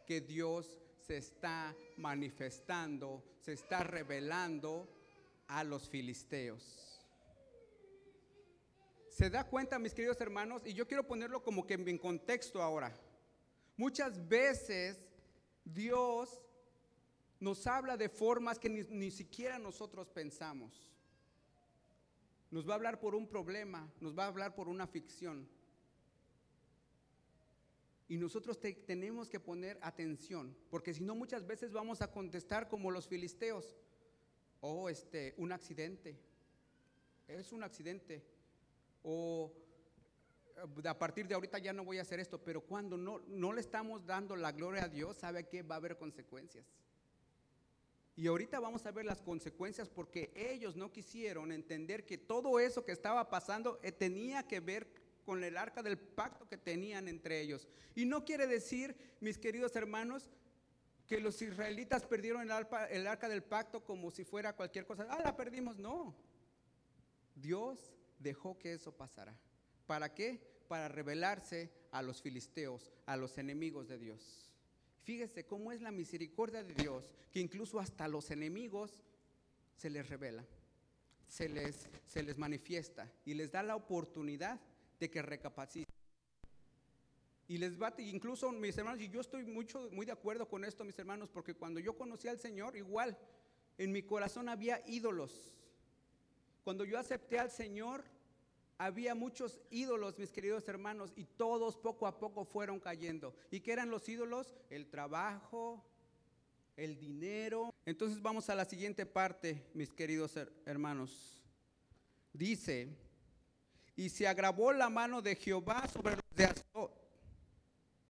que 0.08 0.20
Dios 0.20 0.80
se 1.06 1.18
está 1.18 1.76
manifestando, 1.98 3.24
se 3.40 3.54
está 3.54 3.84
revelando 3.84 4.90
a 5.46 5.64
los 5.64 5.88
filisteos. 5.88 7.00
¿Se 9.10 9.30
da 9.30 9.44
cuenta, 9.44 9.78
mis 9.78 9.94
queridos 9.94 10.20
hermanos? 10.20 10.64
Y 10.66 10.74
yo 10.74 10.88
quiero 10.88 11.06
ponerlo 11.06 11.44
como 11.44 11.68
que 11.68 11.76
en 11.76 12.00
contexto 12.00 12.60
ahora. 12.60 12.92
Muchas 13.78 14.28
veces 14.28 14.98
Dios 15.64 16.42
nos 17.40 17.68
habla 17.68 17.96
de 17.96 18.10
formas 18.10 18.58
que 18.58 18.70
ni, 18.70 19.12
siquiera 19.12 19.60
nosotros 19.60 20.10
pensamos. 20.10 20.93
Nos 22.54 22.70
va 22.70 22.74
a 22.74 22.76
hablar 22.76 23.00
por 23.00 23.16
un 23.16 23.28
problema, 23.28 23.92
nos 24.00 24.16
va 24.16 24.26
a 24.26 24.28
hablar 24.28 24.54
por 24.54 24.68
una 24.68 24.86
ficción. 24.86 25.50
Y 28.08 28.20
nosotros 28.20 28.60
tenemos 28.60 29.28
que 29.28 29.40
poner 29.40 29.80
atención, 29.82 30.56
porque 30.70 30.94
si 30.94 31.04
no 31.04 31.16
muchas 31.16 31.48
veces 31.48 31.74
vamos 31.74 32.04
a 32.04 32.12
contestar 32.12 32.70
como 32.70 32.92
los 32.92 33.08
filisteos. 33.08 33.76
Oh, 34.62 34.88
este, 34.88 35.34
un 35.38 35.52
accidente. 35.52 36.16
Es 37.28 37.52
un 37.54 37.64
accidente. 37.64 38.24
O 39.02 39.52
a 40.86 41.00
partir 41.00 41.28
de 41.28 41.34
ahorita 41.34 41.58
ya 41.58 41.74
no 41.74 41.84
voy 41.84 41.98
a 41.98 42.04
hacer 42.04 42.20
esto, 42.20 42.38
pero 42.38 42.62
cuando 42.62 42.98
no, 42.98 43.24
no 43.30 43.52
le 43.52 43.62
estamos 43.62 44.06
dando 44.06 44.36
la 44.36 44.52
gloria 44.52 44.84
a 44.84 44.90
Dios, 44.90 45.18
sabe 45.18 45.48
que 45.48 45.64
va 45.64 45.74
a 45.74 45.78
haber 45.80 45.98
consecuencias. 45.98 46.68
Y 48.16 48.28
ahorita 48.28 48.60
vamos 48.60 48.86
a 48.86 48.92
ver 48.92 49.06
las 49.06 49.22
consecuencias 49.22 49.90
porque 49.90 50.32
ellos 50.36 50.76
no 50.76 50.92
quisieron 50.92 51.52
entender 51.52 52.06
que 52.06 52.18
todo 52.18 52.60
eso 52.60 52.86
que 52.86 52.92
estaba 52.92 53.30
pasando 53.30 53.80
eh, 53.82 53.92
tenía 53.92 54.44
que 54.44 54.60
ver 54.60 54.88
con 55.26 55.44
el 55.44 55.58
arca 55.58 55.82
del 55.82 55.98
pacto 55.98 56.48
que 56.48 56.58
tenían 56.58 57.08
entre 57.08 57.42
ellos. 57.42 57.68
Y 57.96 58.06
no 58.06 58.24
quiere 58.24 58.46
decir, 58.46 58.96
mis 59.20 59.38
queridos 59.38 59.76
hermanos, 59.76 60.30
que 61.08 61.20
los 61.20 61.42
israelitas 61.42 62.06
perdieron 62.06 62.42
el 62.44 62.68
el 62.90 63.08
arca 63.08 63.28
del 63.28 63.44
pacto 63.44 63.84
como 63.84 64.12
si 64.12 64.24
fuera 64.24 64.56
cualquier 64.56 64.86
cosa. 64.86 65.08
Ah, 65.10 65.22
la 65.24 65.36
perdimos. 65.36 65.78
No. 65.78 66.16
Dios 67.36 67.94
dejó 68.20 68.58
que 68.60 68.74
eso 68.74 68.96
pasara. 68.96 69.36
¿Para 69.88 70.14
qué? 70.14 70.40
Para 70.68 70.88
revelarse 70.88 71.72
a 71.92 72.02
los 72.02 72.22
filisteos, 72.22 72.92
a 73.06 73.18
los 73.18 73.38
enemigos 73.38 73.88
de 73.88 73.98
Dios. 73.98 74.53
Fíjese 75.04 75.46
cómo 75.46 75.72
es 75.72 75.82
la 75.82 75.92
misericordia 75.92 76.64
de 76.64 76.74
Dios, 76.74 77.04
que 77.32 77.40
incluso 77.40 77.80
hasta 77.80 78.08
los 78.08 78.32
enemigos 78.32 79.04
se 79.76 79.90
les 79.90 80.08
revela, 80.08 80.46
se 81.28 81.50
les, 81.50 81.90
se 82.08 82.24
les 82.24 82.38
manifiesta 82.38 83.12
y 83.26 83.34
les 83.34 83.52
da 83.52 83.64
la 83.64 83.76
oportunidad 83.76 84.62
de 85.00 85.10
que 85.10 85.22
recapaciten. 85.22 85.94
Y 87.50 87.58
les 87.58 87.78
bate, 87.78 88.02
incluso 88.02 88.52
mis 88.52 88.78
hermanos, 88.78 89.02
y 89.02 89.10
yo 89.10 89.20
estoy 89.20 89.44
mucho, 89.44 89.90
muy 89.92 90.06
de 90.06 90.14
acuerdo 90.14 90.48
con 90.48 90.64
esto, 90.64 90.86
mis 90.86 90.98
hermanos, 90.98 91.30
porque 91.30 91.54
cuando 91.54 91.82
yo 91.82 91.98
conocí 91.98 92.30
al 92.30 92.40
Señor, 92.40 92.78
igual, 92.78 93.18
en 93.78 93.92
mi 93.92 94.04
corazón 94.04 94.48
había 94.48 94.82
ídolos. 94.88 95.54
Cuando 96.64 96.86
yo 96.86 96.98
acepté 96.98 97.40
al 97.40 97.52
Señor, 97.52 98.06
había 98.86 99.16
muchos 99.16 99.62
ídolos, 99.70 100.20
mis 100.20 100.32
queridos 100.32 100.68
hermanos, 100.68 101.14
y 101.16 101.24
todos 101.24 101.78
poco 101.78 102.06
a 102.06 102.20
poco 102.20 102.44
fueron 102.44 102.82
cayendo. 102.82 103.34
¿Y 103.50 103.62
qué 103.62 103.72
eran 103.72 103.90
los 103.90 104.10
ídolos? 104.10 104.54
El 104.70 104.90
trabajo, 104.90 105.82
el 106.76 107.00
dinero. 107.00 107.74
Entonces 107.86 108.22
vamos 108.22 108.50
a 108.50 108.56
la 108.56 108.66
siguiente 108.66 109.06
parte, 109.06 109.70
mis 109.74 109.94
queridos 109.94 110.38
hermanos. 110.66 111.42
Dice, 112.34 112.90
y 113.96 114.10
se 114.10 114.28
agravó 114.28 114.74
la 114.74 114.90
mano 114.90 115.22
de 115.22 115.36
Jehová 115.38 115.88
sobre 115.88 116.16
los 116.16 116.36
de 116.36 116.44
Asdod. 116.44 116.92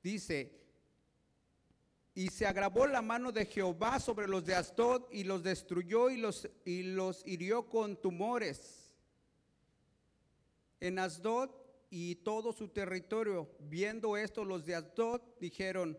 Dice, 0.02 0.60
y 2.16 2.30
se 2.30 2.48
agravó 2.48 2.88
la 2.88 3.04
mano 3.04 3.32
de 3.32 3.46
Jehová 3.46 4.00
sobre 4.00 4.28
los 4.28 4.44
de 4.44 4.56
Asdod 4.56 5.04
y 5.12 5.24
los 5.24 5.44
destruyó 5.44 6.10
y 6.10 6.18
los, 6.18 6.50
y 6.66 6.82
los 6.82 7.22
hirió 7.28 7.70
con 7.70 7.96
tumores 7.96 8.83
en 10.84 11.00
Asdod 11.00 11.50
y 11.90 12.16
todo 12.16 12.52
su 12.52 12.68
territorio. 12.68 13.50
Viendo 13.60 14.18
esto, 14.18 14.44
los 14.44 14.66
de 14.66 14.76
Asdod 14.76 15.22
dijeron, 15.40 15.98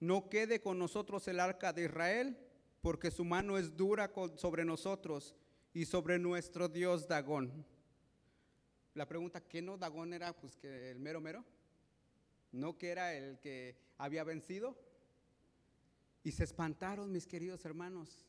no 0.00 0.28
quede 0.28 0.60
con 0.60 0.76
nosotros 0.76 1.28
el 1.28 1.38
arca 1.38 1.72
de 1.72 1.84
Israel, 1.84 2.36
porque 2.80 3.12
su 3.12 3.24
mano 3.24 3.58
es 3.58 3.76
dura 3.76 4.10
sobre 4.34 4.64
nosotros 4.64 5.36
y 5.72 5.84
sobre 5.84 6.18
nuestro 6.18 6.68
Dios 6.68 7.06
Dagón. 7.06 7.64
La 8.94 9.06
pregunta, 9.06 9.40
¿qué 9.40 9.62
no 9.62 9.78
Dagón 9.78 10.12
era? 10.12 10.32
Pues 10.32 10.56
que 10.56 10.90
el 10.90 10.98
mero 10.98 11.20
mero. 11.20 11.44
¿No 12.50 12.76
que 12.76 12.88
era 12.88 13.14
el 13.14 13.38
que 13.38 13.76
había 13.98 14.24
vencido? 14.24 14.76
Y 16.24 16.32
se 16.32 16.42
espantaron, 16.42 17.12
mis 17.12 17.28
queridos 17.28 17.64
hermanos. 17.64 18.26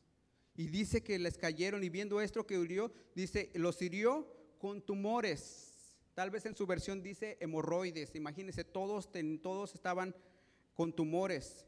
Y 0.54 0.68
dice 0.68 1.02
que 1.02 1.18
les 1.18 1.36
cayeron 1.36 1.82
y 1.82 1.88
viendo 1.88 2.20
esto 2.20 2.46
que 2.46 2.54
hirió, 2.54 2.92
dice, 3.16 3.50
los 3.54 3.82
hirió 3.82 4.32
con 4.58 4.82
tumores 4.82 5.69
Tal 6.14 6.30
vez 6.30 6.46
en 6.46 6.56
su 6.56 6.66
versión 6.66 7.02
dice 7.02 7.38
hemorroides. 7.40 8.14
Imagínense, 8.14 8.64
todos, 8.64 9.10
todos 9.42 9.74
estaban 9.74 10.14
con 10.74 10.92
tumores. 10.92 11.64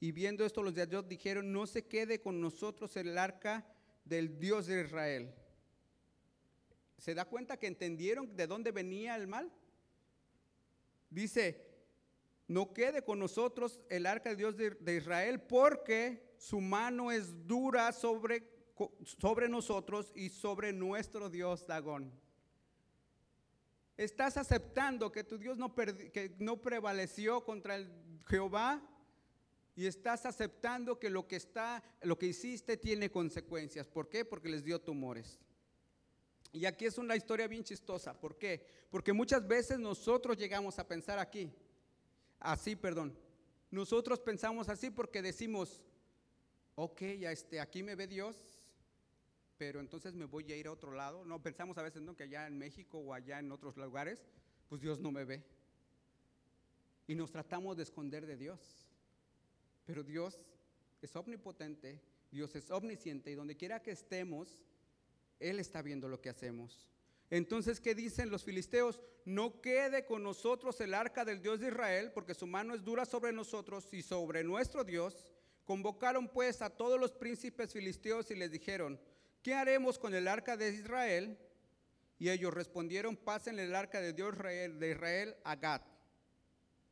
Y 0.00 0.12
viendo 0.12 0.44
esto, 0.44 0.62
los 0.62 0.74
de 0.74 0.86
Dios 0.86 1.08
dijeron, 1.08 1.52
no 1.52 1.66
se 1.66 1.86
quede 1.86 2.20
con 2.20 2.40
nosotros 2.40 2.96
el 2.96 3.16
arca 3.16 3.66
del 4.04 4.38
Dios 4.38 4.66
de 4.66 4.82
Israel. 4.82 5.34
¿Se 6.98 7.14
da 7.14 7.24
cuenta 7.24 7.58
que 7.58 7.66
entendieron 7.66 8.36
de 8.36 8.46
dónde 8.46 8.72
venía 8.72 9.16
el 9.16 9.26
mal? 9.26 9.52
Dice, 11.10 11.66
no 12.48 12.72
quede 12.72 13.02
con 13.02 13.18
nosotros 13.18 13.80
el 13.88 14.06
arca 14.06 14.30
del 14.30 14.38
Dios 14.38 14.56
de, 14.56 14.96
Israel 14.96 15.40
porque 15.40 16.34
su 16.38 16.60
mano 16.60 17.10
es 17.10 17.46
dura 17.46 17.92
sobre, 17.92 18.48
sobre 19.02 19.48
nosotros 19.48 20.12
y 20.14 20.28
sobre 20.28 20.72
nuestro 20.72 21.28
Dios 21.28 21.66
Dagón. 21.66 22.12
¿Estás 23.96 24.36
aceptando 24.36 25.10
que 25.10 25.24
tu 25.24 25.38
Dios 25.38 25.56
no, 25.56 25.74
que 25.74 26.36
no 26.38 26.60
prevaleció 26.60 27.44
contra 27.44 27.76
el 27.76 27.90
Jehová? 28.26 28.82
Y 29.74 29.86
estás 29.86 30.24
aceptando 30.26 30.98
que 30.98 31.10
lo 31.10 31.26
que 31.26 31.36
está, 31.36 31.82
lo 32.02 32.18
que 32.18 32.26
hiciste 32.26 32.76
tiene 32.76 33.10
consecuencias. 33.10 33.86
¿Por 33.86 34.08
qué? 34.08 34.24
Porque 34.24 34.48
les 34.48 34.64
dio 34.64 34.80
tumores. 34.80 35.38
Y 36.52 36.64
aquí 36.64 36.86
es 36.86 36.96
una 36.96 37.16
historia 37.16 37.46
bien 37.46 37.62
chistosa. 37.62 38.18
¿Por 38.18 38.38
qué? 38.38 38.66
Porque 38.90 39.12
muchas 39.12 39.46
veces 39.46 39.78
nosotros 39.78 40.38
llegamos 40.38 40.78
a 40.78 40.88
pensar 40.88 41.18
aquí, 41.18 41.50
así, 42.40 42.74
perdón. 42.74 43.14
Nosotros 43.70 44.20
pensamos 44.20 44.70
así 44.70 44.90
porque 44.90 45.20
decimos, 45.20 45.82
ok, 46.74 47.02
ya 47.18 47.32
este, 47.32 47.60
aquí 47.60 47.82
me 47.82 47.94
ve 47.94 48.06
Dios, 48.06 48.55
pero 49.58 49.80
entonces 49.80 50.14
me 50.14 50.26
voy 50.26 50.50
a 50.52 50.56
ir 50.56 50.66
a 50.66 50.72
otro 50.72 50.92
lado. 50.92 51.24
No, 51.24 51.42
pensamos 51.42 51.78
a 51.78 51.82
veces 51.82 52.02
que 52.16 52.24
allá 52.24 52.46
en 52.46 52.58
México 52.58 52.98
o 52.98 53.14
allá 53.14 53.38
en 53.38 53.50
otros 53.52 53.76
lugares, 53.76 54.22
pues 54.68 54.80
Dios 54.80 55.00
no 55.00 55.10
me 55.10 55.24
ve. 55.24 55.42
Y 57.06 57.14
nos 57.14 57.30
tratamos 57.30 57.76
de 57.76 57.84
esconder 57.84 58.26
de 58.26 58.36
Dios. 58.36 58.88
Pero 59.84 60.02
Dios 60.02 60.40
es 61.00 61.14
omnipotente, 61.14 62.00
Dios 62.30 62.54
es 62.56 62.70
omnisciente 62.70 63.30
y 63.30 63.34
donde 63.34 63.56
quiera 63.56 63.82
que 63.82 63.92
estemos, 63.92 64.64
Él 65.38 65.60
está 65.60 65.82
viendo 65.82 66.08
lo 66.08 66.20
que 66.20 66.28
hacemos. 66.28 66.90
Entonces, 67.30 67.80
¿qué 67.80 67.94
dicen 67.94 68.30
los 68.30 68.44
filisteos? 68.44 69.00
No 69.24 69.60
quede 69.60 70.06
con 70.06 70.22
nosotros 70.22 70.80
el 70.80 70.94
arca 70.94 71.24
del 71.24 71.42
Dios 71.42 71.60
de 71.60 71.68
Israel, 71.68 72.12
porque 72.12 72.34
su 72.34 72.46
mano 72.46 72.74
es 72.74 72.84
dura 72.84 73.04
sobre 73.04 73.32
nosotros 73.32 73.92
y 73.92 74.02
sobre 74.02 74.44
nuestro 74.44 74.84
Dios. 74.84 75.32
Convocaron 75.64 76.28
pues 76.28 76.62
a 76.62 76.70
todos 76.70 77.00
los 77.00 77.12
príncipes 77.12 77.72
filisteos 77.72 78.30
y 78.30 78.36
les 78.36 78.52
dijeron, 78.52 79.00
¿qué 79.46 79.54
haremos 79.54 79.96
con 79.96 80.12
el 80.12 80.26
arca 80.26 80.56
de 80.56 80.70
Israel? 80.70 81.38
Y 82.18 82.30
ellos 82.30 82.52
respondieron, 82.52 83.16
pasen 83.16 83.60
el 83.60 83.76
arca 83.76 84.00
de 84.00 84.12
Dios 84.12 84.36
de 84.36 84.90
Israel 84.90 85.36
a 85.44 85.54
Gad. 85.54 85.82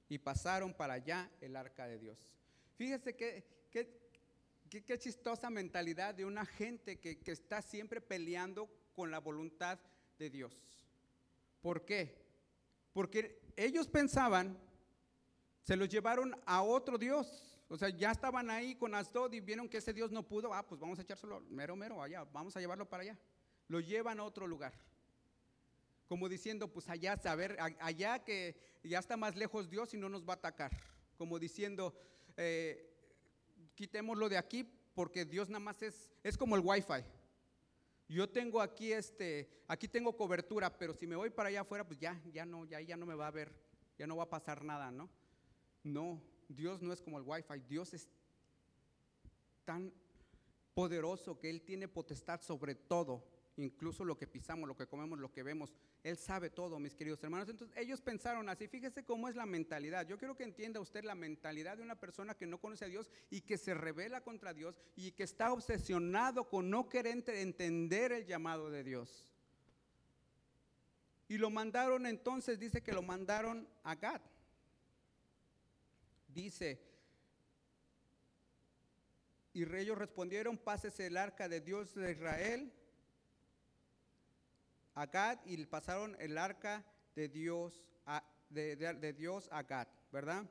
Y 0.08 0.18
pasaron 0.18 0.72
para 0.72 0.94
allá 0.94 1.28
el 1.40 1.56
arca 1.56 1.88
de 1.88 1.98
Dios. 1.98 2.16
Fíjese 2.76 3.16
qué, 3.16 3.44
qué, 3.72 3.88
qué, 4.70 4.98
chistosa 5.00 5.50
mentalidad 5.50 6.14
de 6.14 6.24
una 6.24 6.46
gente 6.46 7.00
que, 7.00 7.18
que 7.18 7.32
está 7.32 7.60
siempre 7.60 8.00
peleando 8.00 8.70
con 8.94 9.10
la 9.10 9.18
voluntad 9.18 9.80
de 10.16 10.30
Dios. 10.30 10.86
¿Por 11.60 11.84
qué? 11.84 12.14
Porque 12.92 13.40
ellos 13.56 13.88
pensaban, 13.88 14.56
se 15.64 15.74
los 15.74 15.88
llevaron 15.88 16.40
a 16.46 16.62
otro 16.62 16.98
Dios. 16.98 17.53
O 17.74 17.76
sea, 17.76 17.88
ya 17.88 18.12
estaban 18.12 18.50
ahí 18.50 18.76
con 18.76 18.94
Asdod 18.94 19.32
y 19.32 19.40
vieron 19.40 19.68
que 19.68 19.78
ese 19.78 19.92
Dios 19.92 20.12
no 20.12 20.22
pudo. 20.22 20.54
Ah, 20.54 20.64
pues 20.64 20.80
vamos 20.80 20.96
a 21.00 21.02
echárselo 21.02 21.40
mero, 21.50 21.74
mero 21.74 22.00
allá. 22.00 22.22
Vamos 22.32 22.56
a 22.56 22.60
llevarlo 22.60 22.88
para 22.88 23.02
allá. 23.02 23.18
Lo 23.66 23.80
llevan 23.80 24.20
a 24.20 24.22
otro 24.22 24.46
lugar. 24.46 24.72
Como 26.06 26.28
diciendo, 26.28 26.72
pues 26.72 26.88
allá, 26.88 27.16
saber, 27.16 27.56
allá 27.80 28.22
que 28.22 28.54
ya 28.84 29.00
está 29.00 29.16
más 29.16 29.34
lejos 29.34 29.68
Dios 29.68 29.92
y 29.92 29.96
no 29.96 30.08
nos 30.08 30.22
va 30.24 30.34
a 30.34 30.36
atacar. 30.36 30.70
Como 31.18 31.40
diciendo, 31.40 31.92
eh, 32.36 32.94
quitémoslo 33.74 34.28
de 34.28 34.38
aquí 34.38 34.62
porque 34.94 35.24
Dios 35.24 35.48
nada 35.48 35.58
más 35.58 35.82
es, 35.82 36.12
es 36.22 36.38
como 36.38 36.54
el 36.54 36.62
wifi. 36.64 37.04
Yo 38.08 38.30
tengo 38.30 38.60
aquí 38.60 38.92
este, 38.92 39.50
aquí 39.66 39.88
tengo 39.88 40.16
cobertura, 40.16 40.78
pero 40.78 40.94
si 40.94 41.08
me 41.08 41.16
voy 41.16 41.30
para 41.30 41.48
allá 41.48 41.62
afuera, 41.62 41.84
pues 41.84 41.98
ya, 41.98 42.22
ya 42.32 42.46
no, 42.46 42.66
ya, 42.66 42.80
ya 42.80 42.96
no 42.96 43.04
me 43.04 43.16
va 43.16 43.26
a 43.26 43.32
ver, 43.32 43.52
ya 43.98 44.06
no 44.06 44.16
va 44.16 44.22
a 44.22 44.30
pasar 44.30 44.62
nada, 44.62 44.92
¿no? 44.92 45.10
No, 45.82 46.22
Dios 46.48 46.82
no 46.82 46.92
es 46.92 47.00
como 47.00 47.18
el 47.18 47.24
wifi, 47.26 47.60
Dios 47.68 47.94
es 47.94 48.08
tan 49.64 49.92
poderoso 50.74 51.38
que 51.38 51.50
Él 51.50 51.62
tiene 51.62 51.88
potestad 51.88 52.40
sobre 52.42 52.74
todo, 52.74 53.24
incluso 53.56 54.04
lo 54.04 54.18
que 54.18 54.26
pisamos, 54.26 54.68
lo 54.68 54.76
que 54.76 54.86
comemos, 54.86 55.18
lo 55.18 55.32
que 55.32 55.42
vemos. 55.42 55.72
Él 56.02 56.16
sabe 56.16 56.50
todo, 56.50 56.78
mis 56.78 56.94
queridos 56.94 57.22
hermanos. 57.22 57.48
Entonces 57.48 57.76
ellos 57.78 58.00
pensaron 58.00 58.48
así, 58.48 58.68
fíjese 58.68 59.04
cómo 59.04 59.28
es 59.28 59.36
la 59.36 59.46
mentalidad. 59.46 60.06
Yo 60.06 60.18
quiero 60.18 60.36
que 60.36 60.44
entienda 60.44 60.80
usted 60.80 61.04
la 61.04 61.14
mentalidad 61.14 61.76
de 61.76 61.82
una 61.82 61.94
persona 61.98 62.34
que 62.34 62.46
no 62.46 62.60
conoce 62.60 62.84
a 62.84 62.88
Dios 62.88 63.08
y 63.30 63.40
que 63.42 63.56
se 63.56 63.72
revela 63.72 64.22
contra 64.22 64.52
Dios 64.52 64.76
y 64.96 65.12
que 65.12 65.22
está 65.22 65.52
obsesionado 65.52 66.48
con 66.48 66.68
no 66.68 66.88
querer 66.88 67.24
entender 67.26 68.12
el 68.12 68.26
llamado 68.26 68.70
de 68.70 68.84
Dios. 68.84 69.32
Y 71.28 71.38
lo 71.38 71.48
mandaron 71.50 72.06
entonces, 72.06 72.58
dice 72.58 72.82
que 72.82 72.92
lo 72.92 73.02
mandaron 73.02 73.66
a 73.82 73.94
Gad. 73.94 74.20
Dice, 76.34 76.80
y 79.52 79.62
ellos 79.76 79.96
respondieron, 79.96 80.58
pásese 80.58 81.06
el 81.06 81.16
arca 81.16 81.48
de 81.48 81.60
Dios 81.60 81.94
de 81.94 82.10
Israel 82.10 82.72
a 84.94 85.06
Gad 85.06 85.38
y 85.44 85.64
pasaron 85.66 86.16
el 86.18 86.36
arca 86.36 86.84
de 87.14 87.28
Dios 87.28 87.80
a, 88.04 88.24
de, 88.50 89.14
Dios 89.16 89.48
a 89.52 89.62
Gad, 89.62 89.86
¿verdad? 90.10 90.44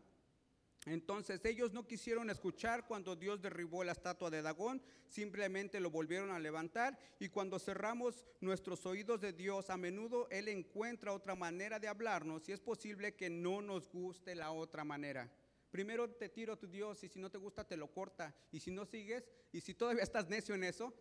Entonces 0.85 1.43
ellos 1.43 1.73
no 1.73 1.85
quisieron 1.85 2.29
escuchar 2.29 2.87
cuando 2.87 3.15
Dios 3.17 3.41
derribó 3.41 3.83
la 3.83 3.91
estatua 3.91 4.29
de 4.29 4.41
Dagón, 4.41 4.81
simplemente 5.09 5.81
lo 5.81 5.91
volvieron 5.91 6.31
a 6.31 6.39
levantar 6.39 6.97
y 7.19 7.27
cuando 7.27 7.59
cerramos 7.59 8.25
nuestros 8.39 8.85
oídos 8.85 9.19
de 9.19 9.33
Dios, 9.33 9.69
a 9.69 9.75
menudo 9.75 10.29
Él 10.29 10.47
encuentra 10.47 11.11
otra 11.11 11.35
manera 11.35 11.77
de 11.77 11.89
hablarnos 11.89 12.47
y 12.47 12.53
es 12.53 12.61
posible 12.61 13.15
que 13.15 13.29
no 13.29 13.61
nos 13.61 13.89
guste 13.89 14.33
la 14.33 14.51
otra 14.51 14.85
manera. 14.85 15.29
Primero 15.73 16.07
te 16.07 16.29
tiro 16.29 16.53
a 16.53 16.55
tu 16.55 16.67
Dios 16.67 17.03
y 17.03 17.09
si 17.09 17.17
no 17.17 17.31
te 17.31 17.39
gusta 17.39 17.63
te 17.63 17.75
lo 17.75 17.91
corta 17.91 18.31
y 18.51 18.59
si 18.59 18.69
no 18.69 18.85
sigues 18.85 19.27
y 19.51 19.59
si 19.59 19.73
todavía 19.73 20.03
estás 20.03 20.29
necio 20.29 20.53
en 20.53 20.65
eso, 20.65 20.93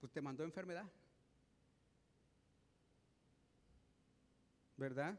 pues 0.00 0.10
te 0.10 0.20
mandó 0.20 0.42
enfermedad. 0.42 0.90
¿verdad? 4.76 5.16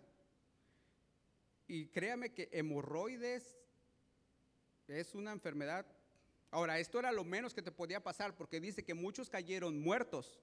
Y 1.68 1.88
créame 1.88 2.34
que 2.34 2.50
hemorroides 2.52 3.58
es 4.90 5.16
una 5.16 5.32
enfermedad. 5.32 5.86
Ahora, 6.52 6.80
esto 6.80 7.00
era 7.00 7.14
lo 7.14 7.24
menos 7.24 7.54
que 7.54 7.62
te 7.62 7.72
podía 7.72 8.04
pasar 8.04 8.36
porque 8.36 8.60
dice 8.60 8.84
que 8.84 8.94
muchos 8.94 9.30
cayeron 9.30 9.80
muertos. 9.80 10.42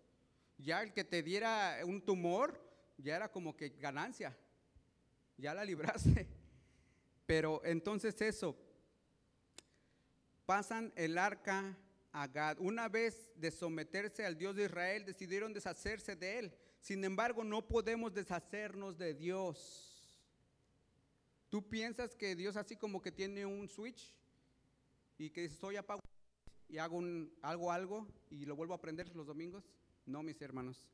Ya 0.56 0.82
el 0.82 0.94
que 0.94 1.04
te 1.04 1.22
diera 1.22 1.80
un 1.84 2.00
tumor, 2.00 2.58
ya 2.96 3.16
era 3.16 3.30
como 3.30 3.54
que 3.54 3.70
ganancia. 3.70 4.34
Ya 5.36 5.52
la 5.52 5.66
libraste. 5.66 6.26
Pero 7.26 7.60
entonces 7.64 8.20
eso, 8.22 8.56
pasan 10.46 10.92
el 10.96 11.18
arca 11.18 11.76
a 12.12 12.28
Gad. 12.28 12.58
Una 12.60 12.88
vez 12.88 13.32
de 13.36 13.50
someterse 13.50 14.24
al 14.24 14.38
Dios 14.38 14.56
de 14.56 14.64
Israel, 14.64 15.04
decidieron 15.04 15.52
deshacerse 15.52 16.16
de 16.16 16.38
él. 16.38 16.52
Sin 16.80 17.04
embargo, 17.04 17.42
no 17.42 17.66
podemos 17.66 18.14
deshacernos 18.14 18.96
de 18.96 19.12
Dios. 19.14 19.92
¿Tú 21.48 21.68
piensas 21.68 22.14
que 22.14 22.36
Dios 22.36 22.56
así 22.56 22.76
como 22.76 23.02
que 23.02 23.12
tiene 23.12 23.44
un 23.44 23.68
switch 23.68 24.14
y 25.18 25.30
que 25.30 25.48
soy 25.48 25.76
apago 25.76 26.00
y 26.68 26.78
hago 26.78 26.96
un, 26.96 27.32
algo, 27.42 27.70
algo 27.72 28.08
y 28.30 28.44
lo 28.44 28.56
vuelvo 28.56 28.74
a 28.74 28.76
aprender 28.76 29.14
los 29.14 29.26
domingos? 29.26 29.64
No, 30.06 30.22
mis 30.22 30.40
hermanos. 30.40 30.88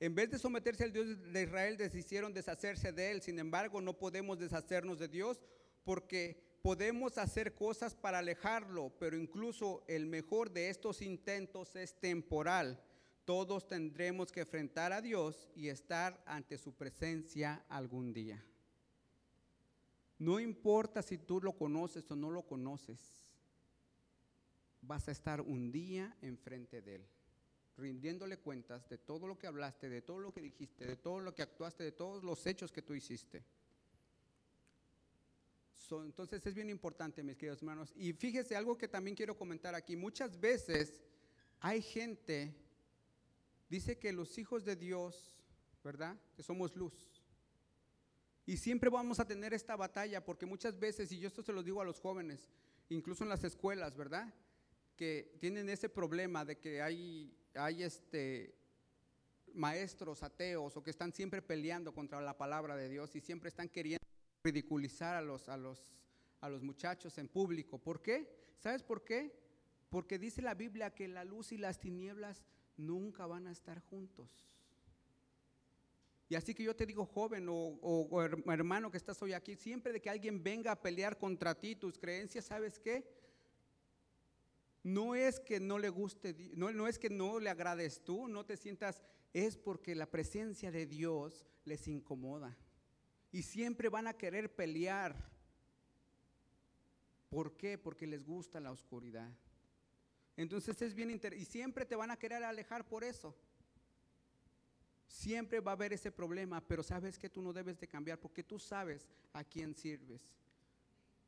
En 0.00 0.14
vez 0.14 0.30
de 0.30 0.38
someterse 0.38 0.84
al 0.84 0.92
Dios 0.92 1.32
de 1.32 1.42
Israel, 1.42 1.76
decidieron 1.76 2.32
deshacerse 2.32 2.92
de 2.92 3.12
él. 3.12 3.22
Sin 3.22 3.38
embargo, 3.38 3.80
no 3.80 3.96
podemos 3.96 4.38
deshacernos 4.38 4.98
de 4.98 5.08
Dios 5.08 5.40
porque 5.84 6.42
podemos 6.62 7.18
hacer 7.18 7.54
cosas 7.54 7.94
para 7.94 8.18
alejarlo, 8.18 8.92
pero 8.98 9.16
incluso 9.16 9.84
el 9.86 10.06
mejor 10.06 10.50
de 10.50 10.70
estos 10.70 11.02
intentos 11.02 11.76
es 11.76 11.94
temporal 12.00 12.82
todos 13.30 13.68
tendremos 13.68 14.32
que 14.32 14.40
enfrentar 14.40 14.92
a 14.92 15.00
Dios 15.00 15.48
y 15.54 15.68
estar 15.68 16.20
ante 16.26 16.58
su 16.58 16.72
presencia 16.74 17.64
algún 17.68 18.12
día. 18.12 18.44
No 20.18 20.40
importa 20.40 21.00
si 21.00 21.16
tú 21.16 21.40
lo 21.40 21.56
conoces 21.56 22.10
o 22.10 22.16
no 22.16 22.32
lo 22.32 22.42
conoces, 22.42 22.98
vas 24.82 25.06
a 25.06 25.12
estar 25.12 25.40
un 25.40 25.70
día 25.70 26.16
enfrente 26.22 26.82
de 26.82 26.96
Él, 26.96 27.06
rindiéndole 27.76 28.38
cuentas 28.38 28.88
de 28.88 28.98
todo 28.98 29.26
lo 29.26 29.38
que 29.38 29.46
hablaste, 29.46 29.88
de 29.88 30.02
todo 30.02 30.20
lo 30.20 30.32
que 30.32 30.40
dijiste, 30.40 30.86
de 30.86 30.96
todo 30.96 31.20
lo 31.20 31.34
que 31.34 31.42
actuaste, 31.42 31.84
de 31.84 31.92
todos 31.92 32.22
los 32.22 32.46
hechos 32.46 32.72
que 32.72 32.82
tú 32.82 32.94
hiciste. 32.94 33.44
entonces 36.04 36.46
es 36.46 36.54
bien 36.54 36.70
importante, 36.70 37.22
mis 37.22 37.36
queridos 37.36 37.60
hermanos. 37.62 37.92
Y 37.96 38.12
fíjese 38.12 38.54
algo 38.54 38.78
que 38.78 38.86
también 38.86 39.16
quiero 39.16 39.36
comentar 39.36 39.74
aquí. 39.74 39.96
Muchas 39.96 40.38
veces 40.38 41.00
hay 41.60 41.82
gente 41.82 42.54
dice 43.70 43.98
que 43.98 44.12
los 44.12 44.36
hijos 44.36 44.64
de 44.64 44.76
Dios, 44.76 45.32
¿verdad? 45.82 46.16
Que 46.34 46.42
somos 46.42 46.76
luz. 46.76 47.22
Y 48.44 48.56
siempre 48.56 48.90
vamos 48.90 49.20
a 49.20 49.26
tener 49.26 49.54
esta 49.54 49.76
batalla 49.76 50.24
porque 50.24 50.44
muchas 50.44 50.78
veces, 50.78 51.12
y 51.12 51.20
yo 51.20 51.28
esto 51.28 51.42
se 51.42 51.52
lo 51.52 51.62
digo 51.62 51.80
a 51.80 51.84
los 51.84 52.00
jóvenes, 52.00 52.50
incluso 52.88 53.22
en 53.22 53.30
las 53.30 53.44
escuelas, 53.44 53.96
¿verdad? 53.96 54.34
Que 54.96 55.36
tienen 55.40 55.68
ese 55.68 55.88
problema 55.88 56.44
de 56.44 56.58
que 56.58 56.82
hay, 56.82 57.32
hay 57.54 57.82
este, 57.82 58.54
maestros 59.54 60.22
ateos 60.22 60.76
o 60.76 60.82
que 60.82 60.90
están 60.90 61.12
siempre 61.12 61.42
peleando 61.42 61.92
contra 61.92 62.20
la 62.20 62.36
palabra 62.36 62.76
de 62.76 62.88
Dios 62.88 63.14
y 63.16 63.20
siempre 63.20 63.48
están 63.48 63.68
queriendo 63.68 64.04
ridiculizar 64.44 65.16
a 65.16 65.20
los, 65.20 65.48
a 65.48 65.56
los, 65.56 65.92
a 66.40 66.48
los 66.48 66.62
muchachos 66.62 67.18
en 67.18 67.28
público. 67.28 67.78
¿Por 67.78 68.00
qué? 68.00 68.28
¿Sabes 68.58 68.82
por 68.82 69.04
qué? 69.04 69.38
Porque 69.88 70.18
dice 70.18 70.42
la 70.42 70.54
Biblia 70.54 70.94
que 70.94 71.08
la 71.08 71.24
luz 71.24 71.52
y 71.52 71.58
las 71.58 71.80
tinieblas 71.80 72.44
nunca 72.76 73.26
van 73.26 73.46
a 73.46 73.52
estar 73.52 73.80
juntos. 73.80 74.46
Y 76.28 76.36
así 76.36 76.54
que 76.54 76.62
yo 76.62 76.76
te 76.76 76.86
digo, 76.86 77.04
joven 77.06 77.48
o, 77.50 78.22
hermano 78.46 78.88
que 78.88 78.96
estás 78.96 79.20
hoy 79.20 79.32
aquí, 79.32 79.56
siempre 79.56 79.92
de 79.92 80.00
que 80.00 80.08
alguien 80.08 80.40
venga 80.40 80.70
a 80.70 80.80
pelear 80.80 81.18
contra 81.18 81.58
ti, 81.58 81.74
tus 81.74 81.98
creencias, 81.98 82.44
¿sabes 82.44 82.78
qué? 82.78 83.04
No 84.82 85.14
es 85.14 85.40
que 85.40 85.60
no 85.60 85.78
le 85.78 85.90
guste, 85.90 86.34
no, 86.54 86.72
no 86.72 86.88
es 86.88 86.98
que 86.98 87.10
no 87.10 87.38
le 87.38 87.50
agrades 87.50 88.02
tú, 88.02 88.28
no 88.28 88.46
te 88.46 88.56
sientas, 88.56 89.02
es 89.32 89.56
porque 89.56 89.94
la 89.94 90.10
presencia 90.10 90.70
de 90.70 90.86
Dios 90.86 91.46
les 91.64 91.86
incomoda. 91.86 92.56
Y 93.30 93.42
siempre 93.42 93.88
van 93.88 94.06
a 94.06 94.14
querer 94.14 94.54
pelear. 94.54 95.14
¿Por 97.28 97.56
qué? 97.56 97.78
Porque 97.78 98.06
les 98.06 98.24
gusta 98.24 98.58
la 98.58 98.72
oscuridad. 98.72 99.30
Entonces 100.36 100.80
es 100.82 100.94
bien 100.94 101.10
interesante. 101.10 101.42
Y 101.42 101.46
siempre 101.46 101.84
te 101.84 101.94
van 101.94 102.10
a 102.10 102.18
querer 102.18 102.42
alejar 102.42 102.88
por 102.88 103.04
eso. 103.04 103.36
Siempre 105.06 105.60
va 105.60 105.72
a 105.72 105.74
haber 105.74 105.92
ese 105.92 106.10
problema, 106.10 106.60
pero 106.60 106.82
sabes 106.82 107.18
que 107.18 107.28
tú 107.28 107.42
no 107.42 107.52
debes 107.52 107.78
de 107.78 107.88
cambiar 107.88 108.18
porque 108.18 108.42
tú 108.42 108.58
sabes 108.58 109.08
a 109.32 109.44
quién 109.44 109.74
sirves. 109.74 110.22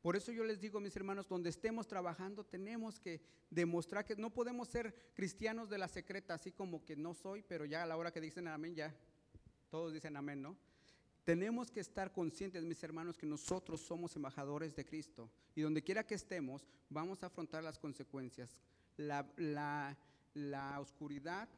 Por 0.03 0.15
eso 0.15 0.31
yo 0.31 0.43
les 0.43 0.59
digo, 0.59 0.79
mis 0.79 0.95
hermanos, 0.95 1.27
donde 1.27 1.49
estemos 1.49 1.87
trabajando 1.87 2.43
tenemos 2.43 2.99
que 2.99 3.21
demostrar 3.49 4.05
que 4.05 4.15
no 4.15 4.29
podemos 4.29 4.67
ser 4.67 4.93
cristianos 5.15 5.69
de 5.69 5.79
la 5.79 5.87
secreta, 5.87 6.35
así 6.35 6.51
como 6.51 6.85
que 6.85 6.95
no 6.95 7.15
soy, 7.15 7.41
pero 7.41 7.65
ya 7.65 7.81
a 7.81 7.87
la 7.87 7.97
hora 7.97 8.11
que 8.11 8.21
dicen 8.21 8.47
amén, 8.47 8.75
ya 8.75 8.93
todos 9.71 9.93
dicen 9.93 10.15
amén, 10.15 10.41
¿no? 10.41 10.55
Tenemos 11.23 11.71
que 11.71 11.79
estar 11.79 12.11
conscientes, 12.11 12.63
mis 12.65 12.83
hermanos, 12.83 13.17
que 13.17 13.25
nosotros 13.25 13.81
somos 13.81 14.15
embajadores 14.15 14.75
de 14.75 14.85
Cristo 14.85 15.31
y 15.55 15.61
donde 15.61 15.81
quiera 15.81 16.05
que 16.05 16.15
estemos, 16.15 16.67
vamos 16.89 17.23
a 17.23 17.27
afrontar 17.27 17.63
las 17.63 17.79
consecuencias 17.79 18.61
la, 18.97 19.97
la, 20.33 20.79
oscuridad 20.79 21.49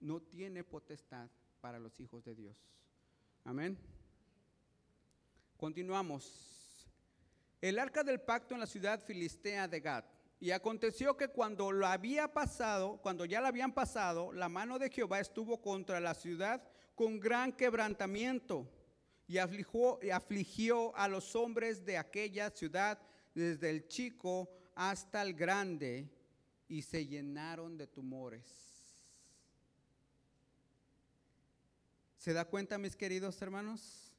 no 0.00 0.20
tiene 0.20 0.64
potestad 0.64 1.28
para 1.60 1.78
los 1.78 1.98
hijos 2.00 2.24
de 2.24 2.34
Dios. 2.34 2.56
Amén. 3.44 3.78
Continuamos. 5.56 6.65
El 7.68 7.80
arca 7.80 8.04
del 8.04 8.20
pacto 8.20 8.54
en 8.54 8.60
la 8.60 8.66
ciudad 8.66 9.02
filistea 9.04 9.66
de 9.66 9.80
Gad. 9.80 10.04
Y 10.38 10.52
aconteció 10.52 11.16
que 11.16 11.26
cuando 11.26 11.72
lo 11.72 11.88
había 11.88 12.32
pasado, 12.32 13.00
cuando 13.02 13.24
ya 13.24 13.40
la 13.40 13.48
habían 13.48 13.72
pasado, 13.72 14.32
la 14.32 14.48
mano 14.48 14.78
de 14.78 14.88
Jehová 14.88 15.18
estuvo 15.18 15.60
contra 15.60 15.98
la 15.98 16.14
ciudad 16.14 16.62
con 16.94 17.18
gran 17.18 17.52
quebrantamiento 17.52 18.70
y 19.26 19.38
afligió, 19.38 19.98
y 20.00 20.10
afligió 20.10 20.96
a 20.96 21.08
los 21.08 21.34
hombres 21.34 21.84
de 21.84 21.98
aquella 21.98 22.50
ciudad, 22.50 23.00
desde 23.34 23.68
el 23.70 23.88
chico 23.88 24.48
hasta 24.76 25.20
el 25.22 25.34
grande, 25.34 26.08
y 26.68 26.82
se 26.82 27.04
llenaron 27.04 27.76
de 27.76 27.88
tumores. 27.88 28.44
¿Se 32.16 32.32
da 32.32 32.44
cuenta, 32.44 32.78
mis 32.78 32.94
queridos 32.94 33.42
hermanos? 33.42 34.15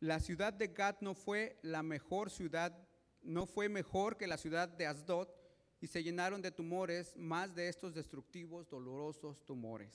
La 0.00 0.18
ciudad 0.18 0.52
de 0.52 0.68
Gad 0.68 0.96
no 1.00 1.14
fue 1.14 1.58
la 1.62 1.82
mejor 1.82 2.30
ciudad, 2.30 2.76
no 3.22 3.46
fue 3.46 3.68
mejor 3.68 4.16
que 4.16 4.26
la 4.26 4.38
ciudad 4.38 4.68
de 4.68 4.86
Asdod, 4.86 5.28
y 5.80 5.86
se 5.86 6.02
llenaron 6.02 6.42
de 6.42 6.50
tumores, 6.50 7.16
más 7.16 7.54
de 7.54 7.68
estos 7.68 7.94
destructivos, 7.94 8.68
dolorosos 8.68 9.44
tumores. 9.46 9.90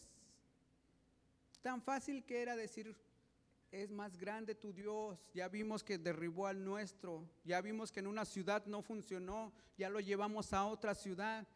Tan 1.61 1.81
fácil 1.81 2.23
que 2.23 2.41
era 2.41 2.55
decir, 2.55 2.95
es 3.71 3.91
más 3.91 4.17
grande 4.17 4.55
tu 4.55 4.73
Dios. 4.73 5.19
Ya 5.33 5.47
vimos 5.47 5.83
que 5.83 5.97
derribó 5.97 6.47
al 6.47 6.63
nuestro. 6.63 7.27
Ya 7.43 7.61
vimos 7.61 7.91
que 7.91 7.99
en 7.99 8.07
una 8.07 8.25
ciudad 8.25 8.65
no 8.65 8.81
funcionó. 8.81 9.53
Ya 9.77 9.89
lo 9.89 9.99
llevamos 9.99 10.53
a 10.53 10.65
otra 10.65 10.95
ciudad. 10.95 11.47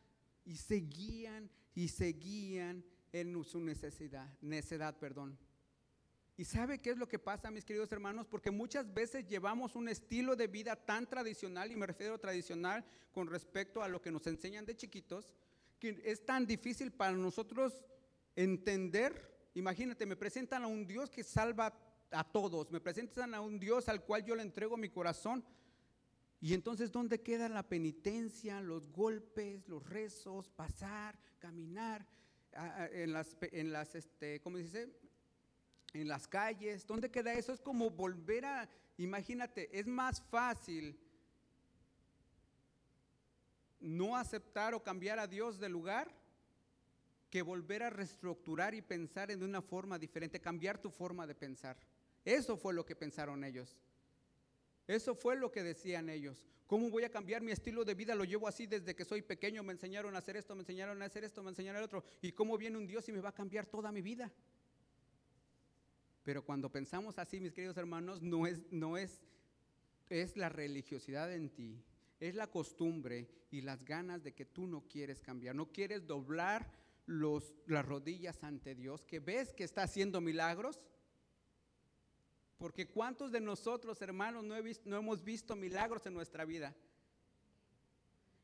Y 0.46 0.58
seguían 0.58 1.50
y 1.74 1.88
seguían 1.88 2.84
en 3.12 3.44
su 3.44 3.60
necesidad, 3.60 4.28
necedad, 4.42 4.98
perdón. 4.98 5.38
¿Y 6.40 6.46
sabe 6.46 6.80
qué 6.80 6.92
es 6.92 6.98
lo 6.98 7.10
que 7.10 7.20
pasa, 7.20 7.52
mis 7.52 7.66
queridos 7.66 7.92
hermanos? 7.92 8.26
Porque 8.26 8.50
muchas 8.50 8.94
veces 8.94 9.28
llevamos 9.28 9.76
un 9.76 9.90
estilo 9.90 10.38
de 10.38 10.48
vida 10.48 10.78
tan 10.78 11.06
tradicional, 11.06 11.70
y 11.70 11.76
me 11.76 11.86
refiero 11.86 12.14
a 12.14 12.18
tradicional 12.18 12.86
con 13.12 13.28
respecto 13.28 13.84
a 13.84 13.90
lo 13.90 14.02
que 14.02 14.10
nos 14.10 14.26
enseñan 14.26 14.66
de 14.66 14.78
chiquitos, 14.78 15.34
que 15.80 16.02
es 16.06 16.26
tan 16.26 16.48
difícil 16.48 16.94
para 16.94 17.12
nosotros 17.12 17.84
entender. 18.38 19.50
Imagínate, 19.54 20.06
me 20.06 20.16
presentan 20.16 20.64
a 20.64 20.68
un 20.68 20.88
Dios 20.88 21.10
que 21.10 21.26
salva 21.26 21.78
a 22.10 22.24
todos, 22.24 22.72
me 22.72 22.80
presentan 22.80 23.34
a 23.34 23.42
un 23.42 23.60
Dios 23.60 23.90
al 23.90 24.06
cual 24.06 24.24
yo 24.24 24.34
le 24.34 24.44
entrego 24.44 24.78
mi 24.78 24.88
corazón. 24.88 25.44
Y 26.40 26.54
entonces, 26.54 26.90
¿dónde 26.90 27.22
queda 27.22 27.50
la 27.50 27.68
penitencia, 27.68 28.62
los 28.62 28.88
golpes, 28.94 29.68
los 29.68 29.86
rezos, 29.86 30.50
pasar, 30.52 31.20
caminar 31.38 32.08
en 32.94 33.12
las, 33.12 33.36
en 33.42 33.74
las 33.74 33.94
este, 33.94 34.40
¿cómo 34.40 34.56
dice? 34.56 35.09
En 35.94 36.08
las 36.08 36.28
calles. 36.28 36.86
¿Dónde 36.86 37.10
queda 37.10 37.34
eso? 37.34 37.52
Es 37.52 37.62
como 37.62 37.90
volver 37.90 38.46
a, 38.46 38.70
imagínate, 38.98 39.70
es 39.78 39.88
más 39.88 40.22
fácil 40.22 41.00
no 43.80 44.16
aceptar 44.16 44.74
o 44.74 44.84
cambiar 44.84 45.20
a 45.20 45.28
Dios 45.28 45.60
de 45.60 45.70
lugar 45.70 46.14
que 47.30 47.42
volver 47.42 47.84
a 47.84 47.90
reestructurar 47.90 48.74
y 48.74 48.82
pensar 48.82 49.32
en 49.32 49.44
una 49.44 49.62
forma 49.62 50.00
diferente, 50.00 50.42
cambiar 50.42 50.80
tu 50.80 50.90
forma 50.90 51.28
de 51.28 51.36
pensar. 51.36 51.78
Eso 52.26 52.58
fue 52.58 52.74
lo 52.74 52.86
que 52.86 52.96
pensaron 52.96 53.44
ellos. 53.44 53.78
Eso 54.88 55.14
fue 55.16 55.36
lo 55.36 55.52
que 55.52 55.64
decían 55.64 56.10
ellos. 56.10 56.44
¿Cómo 56.66 56.90
voy 56.90 57.04
a 57.04 57.12
cambiar 57.12 57.42
mi 57.42 57.52
estilo 57.52 57.86
de 57.86 57.94
vida? 57.94 58.16
Lo 58.16 58.24
llevo 58.24 58.48
así 58.48 58.66
desde 58.66 58.96
que 58.96 59.06
soy 59.06 59.22
pequeño. 59.22 59.64
Me 59.64 59.74
enseñaron 59.74 60.16
a 60.16 60.20
hacer 60.20 60.36
esto, 60.36 60.56
me 60.56 60.62
enseñaron 60.62 61.02
a 61.02 61.06
hacer 61.06 61.24
esto, 61.24 61.44
me 61.44 61.50
enseñaron 61.50 61.82
a 61.82 61.86
otro. 61.86 62.04
¿Y 62.22 62.32
cómo 62.32 62.58
viene 62.58 62.78
un 62.78 62.88
Dios 62.88 63.08
y 63.08 63.12
me 63.12 63.22
va 63.22 63.30
a 63.30 63.34
cambiar 63.34 63.68
toda 63.68 63.92
mi 63.92 64.02
vida? 64.02 64.32
Pero 66.24 66.44
cuando 66.44 66.72
pensamos 66.72 67.18
así, 67.18 67.40
mis 67.40 67.54
queridos 67.54 67.78
hermanos, 67.78 68.22
no 68.22 68.46
es, 68.46 68.62
no 68.72 68.98
es, 68.98 69.22
es 70.10 70.38
la 70.38 70.50
religiosidad 70.50 71.34
en 71.34 71.50
ti, 71.50 71.84
es 72.20 72.36
la 72.36 72.48
costumbre 72.48 73.28
y 73.52 73.62
las 73.62 73.84
ganas 73.84 74.24
de 74.24 74.34
que 74.34 74.46
tú 74.46 74.68
no 74.68 74.82
quieres 74.88 75.22
cambiar, 75.22 75.56
no 75.56 75.72
quieres 75.72 76.06
doblar 76.06 76.72
los, 77.06 77.56
las 77.66 77.86
rodillas 77.86 78.44
ante 78.44 78.76
Dios, 78.76 79.04
que 79.04 79.20
ves 79.20 79.54
que 79.54 79.64
está 79.64 79.84
haciendo 79.84 80.22
milagros, 80.22 80.80
porque 82.58 82.88
cuántos 82.88 83.32
de 83.32 83.40
nosotros, 83.40 84.02
hermanos, 84.02 84.44
no, 84.44 84.56
no, 84.86 84.98
hemos 84.98 85.24
visto 85.24 85.56
milagros 85.56 86.06
en 86.06 86.14
nuestra 86.14 86.44
vida. 86.44 86.76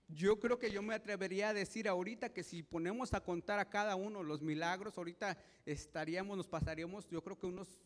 Yo 0.07 0.39
creo 0.39 0.59
que 0.59 0.71
yo 0.71 0.81
me 0.81 0.93
atrevería 0.93 1.49
a 1.49 1.53
decir 1.53 1.87
ahorita 1.87 2.31
que 2.31 2.43
si 2.43 2.61
ponemos 2.61 3.13
a 3.13 3.21
contar 3.21 3.59
a 3.59 3.69
cada 3.69 3.95
uno 3.95 4.21
los 4.21 4.41
milagros, 4.41 4.97
ahorita 4.97 5.37
estaríamos, 5.65 6.37
nos 6.37 6.47
pasaríamos, 6.47 7.07
yo 7.09 7.23
creo 7.23 7.37
que 7.37 7.47
unos 7.47 7.79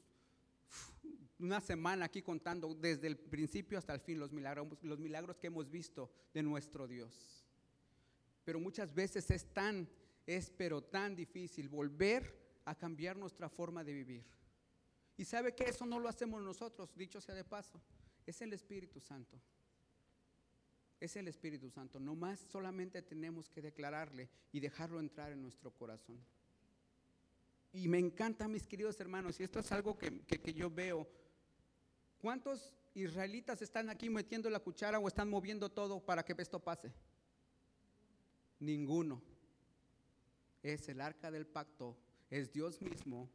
una 1.39 1.61
semana 1.61 2.05
aquí 2.05 2.21
contando 2.21 2.75
desde 2.75 3.07
el 3.07 3.17
principio 3.17 3.77
hasta 3.77 3.93
el 3.93 4.01
fin 4.01 4.19
los 4.19 4.31
milagros, 4.31 4.67
los 4.81 4.99
milagros 4.99 5.37
que 5.37 5.47
hemos 5.47 5.69
visto 5.69 6.11
de 6.33 6.43
nuestro 6.43 6.87
Dios. 6.87 7.45
Pero 8.43 8.59
muchas 8.59 8.93
veces 8.93 9.31
es 9.31 9.45
tan, 9.53 9.89
es 10.25 10.49
pero 10.49 10.83
tan 10.83 11.15
difícil 11.15 11.69
volver 11.69 12.37
a 12.65 12.75
cambiar 12.75 13.15
nuestra 13.15 13.49
forma 13.49 13.83
de 13.83 13.93
vivir. 13.93 14.25
Y 15.15 15.25
sabe 15.25 15.55
que 15.55 15.63
eso 15.63 15.85
no 15.85 15.99
lo 15.99 16.09
hacemos 16.09 16.41
nosotros, 16.41 16.93
dicho 16.95 17.21
sea 17.21 17.35
de 17.35 17.43
paso, 17.45 17.81
es 18.25 18.41
el 18.41 18.53
Espíritu 18.53 18.99
Santo. 18.99 19.39
Es 20.99 21.15
el 21.15 21.27
Espíritu 21.27 21.69
Santo. 21.69 21.99
No 21.99 22.15
más 22.15 22.39
solamente 22.39 23.01
tenemos 23.01 23.49
que 23.49 23.61
declararle 23.61 24.29
y 24.51 24.59
dejarlo 24.59 24.99
entrar 24.99 25.31
en 25.31 25.41
nuestro 25.41 25.71
corazón. 25.71 26.19
Y 27.71 27.87
me 27.87 27.99
encanta, 27.99 28.47
mis 28.47 28.67
queridos 28.67 28.99
hermanos, 28.99 29.39
y 29.39 29.43
esto 29.43 29.59
es 29.59 29.71
algo 29.71 29.97
que, 29.97 30.21
que 30.21 30.53
yo 30.53 30.69
veo. 30.69 31.07
¿Cuántos 32.19 32.73
israelitas 32.95 33.61
están 33.61 33.89
aquí 33.89 34.09
metiendo 34.09 34.49
la 34.49 34.59
cuchara 34.59 34.99
o 34.99 35.07
están 35.07 35.29
moviendo 35.29 35.69
todo 35.69 36.03
para 36.03 36.23
que 36.23 36.35
esto 36.37 36.59
pase? 36.59 36.91
Ninguno. 38.59 39.21
Es 40.61 40.89
el 40.89 40.99
arca 40.99 41.31
del 41.31 41.47
pacto, 41.47 41.95
es 42.29 42.51
Dios 42.51 42.81
mismo 42.81 43.29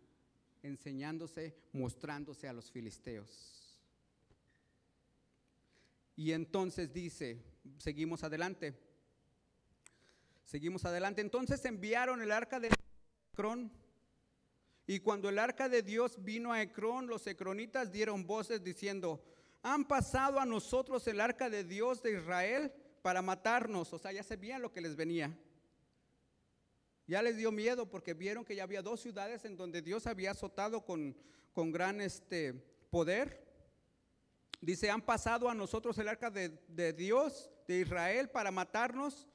enseñándose, 0.63 1.55
mostrándose 1.73 2.49
a 2.49 2.53
los 2.53 2.71
filisteos. 2.71 3.81
Y 6.17 6.33
entonces 6.33 6.93
dice, 6.93 7.43
seguimos 7.79 8.25
adelante, 8.25 8.75
seguimos 10.45 10.85
adelante, 10.85 11.21
entonces 11.21 11.65
enviaron 11.65 12.23
el 12.23 12.33
arca 12.33 12.61
de 12.61 12.71
Ecrón, 13.33 13.73
y 14.87 15.01
cuando 15.01 15.29
el 15.29 15.39
arca 15.39 15.69
de 15.69 15.83
Dios 15.83 16.23
vino 16.23 16.53
a 16.53 16.61
Ecrón, 16.61 17.07
los 17.07 17.27
ecronitas 17.27 17.91
dieron 17.91 18.27
voces 18.27 18.63
diciendo, 18.63 19.25
han 19.63 19.87
pasado 19.87 20.39
a 20.39 20.45
nosotros 20.45 21.07
el 21.07 21.21
arca 21.21 21.49
de 21.49 21.65
Dios 21.65 22.03
de 22.03 22.13
Israel 22.13 22.71
para 23.01 23.23
matarnos, 23.23 23.93
o 23.93 23.99
sea, 23.99 24.13
ya 24.13 24.23
sabían 24.23 24.61
lo 24.61 24.73
que 24.73 24.83
les 24.83 24.95
venía. 24.95 25.35
Ya 27.07 27.23
les 27.23 27.37
dio 27.37 27.53
miedo 27.53 27.89
porque 27.89 28.15
vieron 28.15 28.45
que 28.45 28.57
ya 28.57 28.63
había 28.63 28.83
dos 28.83 29.01
ciudades 29.01 29.45
en 29.45 29.57
donde 29.57 29.83
Dios 29.83 30.07
había 30.07 30.31
azotado 30.31 30.85
con, 30.85 31.17
con 31.53 31.71
gran 31.71 32.01
este, 32.01 32.55
poder. 32.91 33.43
Dice, 34.61 34.91
han 34.91 35.03
pasado 35.03 35.49
a 35.51 35.55
nosotros 35.55 35.99
el 35.99 36.09
arca 36.09 36.31
de, 36.31 36.51
de 36.69 36.95
Dios, 36.95 37.51
de 37.67 37.81
Israel, 37.81 38.31
para 38.31 38.51
matarnos, 38.51 39.29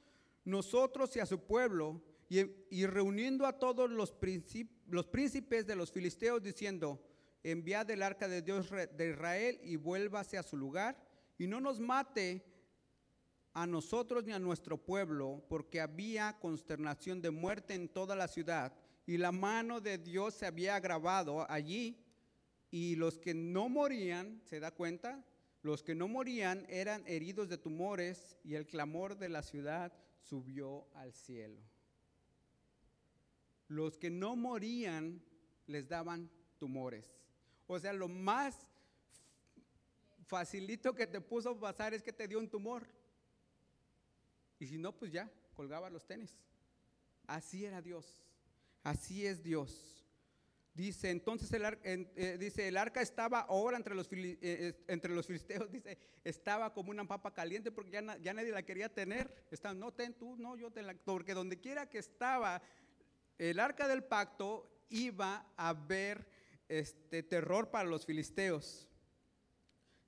nosotros 0.44 1.14
y 1.16 1.20
a 1.20 1.26
su 1.26 1.40
pueblo, 1.40 2.02
y, 2.28 2.40
y 2.70 2.86
reuniendo 2.86 3.46
a 3.46 3.58
todos 3.58 3.90
los, 3.90 4.14
los 4.88 5.06
príncipes 5.06 5.66
de 5.66 5.76
los 5.76 5.90
filisteos, 5.90 6.42
diciendo, 6.42 7.02
enviad 7.42 7.90
el 7.90 8.02
arca 8.02 8.28
de 8.28 8.42
Dios 8.42 8.70
de 8.70 9.10
Israel 9.10 9.58
y 9.62 9.76
vuélvase 9.76 10.38
a 10.38 10.42
su 10.42 10.56
lugar, 10.56 10.96
y 11.38 11.46
no 11.46 11.60
nos 11.60 11.80
mate 11.80 12.44
a 13.52 13.66
nosotros 13.66 14.24
ni 14.24 14.32
a 14.32 14.38
nuestro 14.38 14.78
pueblo, 14.78 15.44
porque 15.48 15.80
había 15.80 16.38
consternación 16.38 17.20
de 17.20 17.30
muerte 17.30 17.74
en 17.74 17.88
toda 17.88 18.14
la 18.14 18.28
ciudad, 18.28 18.72
y 19.06 19.16
la 19.16 19.32
mano 19.32 19.80
de 19.80 19.98
Dios 19.98 20.34
se 20.34 20.46
había 20.46 20.76
agravado 20.76 21.50
allí, 21.50 22.04
y 22.70 22.94
los 22.94 23.18
que 23.18 23.34
no 23.34 23.68
morían, 23.68 24.40
¿se 24.44 24.60
da 24.60 24.70
cuenta? 24.70 25.24
Los 25.62 25.82
que 25.82 25.94
no 25.94 26.08
morían 26.08 26.64
eran 26.68 27.06
heridos 27.06 27.48
de 27.48 27.58
tumores, 27.58 28.36
y 28.44 28.54
el 28.54 28.66
clamor 28.66 29.18
de 29.18 29.28
la 29.28 29.42
ciudad 29.42 29.92
subió 30.22 30.86
al 30.94 31.12
cielo. 31.12 31.60
Los 33.68 33.98
que 33.98 34.10
no 34.10 34.36
morían 34.36 35.22
les 35.66 35.88
daban 35.88 36.30
tumores. 36.58 37.06
O 37.66 37.78
sea, 37.78 37.92
lo 37.92 38.08
más 38.08 38.66
facilito 40.26 40.94
que 40.94 41.06
te 41.06 41.20
puso 41.20 41.58
pasar 41.58 41.94
es 41.94 42.02
que 42.02 42.12
te 42.12 42.26
dio 42.26 42.38
un 42.38 42.48
tumor. 42.48 42.86
Y 44.58 44.66
si 44.66 44.78
no, 44.78 44.96
pues 44.96 45.12
ya, 45.12 45.30
colgaba 45.54 45.90
los 45.90 46.06
tenis. 46.06 46.36
Así 47.26 47.64
era 47.64 47.80
Dios. 47.80 48.22
Así 48.82 49.26
es 49.26 49.42
Dios. 49.42 49.99
Dice, 50.72 51.10
entonces 51.10 51.52
el, 51.52 51.64
arca, 51.64 51.82
eh, 51.84 52.36
dice, 52.38 52.68
el 52.68 52.76
arca 52.76 53.02
estaba 53.02 53.40
ahora 53.40 53.76
entre 53.76 53.94
los, 53.94 54.08
eh, 54.12 54.74
entre 54.86 55.14
los 55.14 55.26
filisteos, 55.26 55.70
dice, 55.72 55.98
estaba 56.24 56.72
como 56.72 56.90
una 56.90 57.06
papa 57.06 57.34
caliente 57.34 57.72
porque 57.72 57.90
ya, 57.92 58.32
nadie 58.34 58.52
la 58.52 58.62
quería 58.62 58.88
tener. 58.88 59.46
Está, 59.50 59.74
no, 59.74 59.92
ten 59.92 60.14
tú, 60.14 60.36
no, 60.36 60.56
yo 60.56 60.70
te 60.70 60.82
la, 60.82 60.94
porque 60.94 61.34
donde 61.34 61.60
quiera 61.60 61.88
que 61.88 61.98
estaba 61.98 62.62
el 63.38 63.58
arca 63.58 63.88
del 63.88 64.04
pacto 64.04 64.70
iba 64.90 65.46
a 65.56 65.70
haber 65.70 66.26
este 66.68 67.22
terror 67.22 67.70
para 67.70 67.88
los 67.88 68.06
filisteos. 68.06 68.86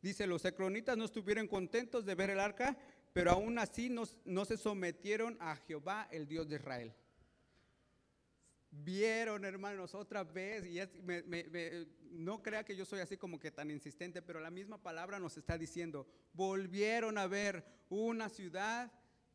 Dice, 0.01 0.27
los 0.27 0.45
ecronitas 0.45 0.97
no 0.97 1.05
estuvieron 1.05 1.49
contentos 1.49 2.05
de 2.05 2.15
ver 2.15 2.31
el 2.31 2.41
arca 2.41 2.77
pero 3.13 3.31
aún 3.31 3.59
así 3.59 3.89
no, 3.91 4.05
no 4.25 4.45
se 4.45 4.57
sometieron 4.57 5.37
a 5.41 5.57
Jehová, 5.57 6.09
el 6.11 6.27
Dios 6.27 6.49
de 6.49 6.57
Israel. 6.57 6.95
Vieron, 8.75 9.45
hermanos, 9.45 9.95
otra 9.95 10.25
vez, 10.25 10.65
y 10.65 10.81
no 12.11 12.43
crea 12.43 12.65
que 12.65 12.75
yo 12.75 12.87
soy 12.87 13.01
así 13.01 13.19
como 13.19 13.39
que 13.39 13.51
tan 13.51 13.71
insistente, 13.71 14.23
pero 14.23 14.41
la 14.41 14.51
misma 14.51 14.79
palabra 14.83 15.19
nos 15.19 15.37
está 15.37 15.59
diciendo, 15.59 16.07
volvieron 16.33 17.19
a 17.19 17.27
ver 17.27 17.63
una 17.91 18.31
ciudad, 18.31 18.91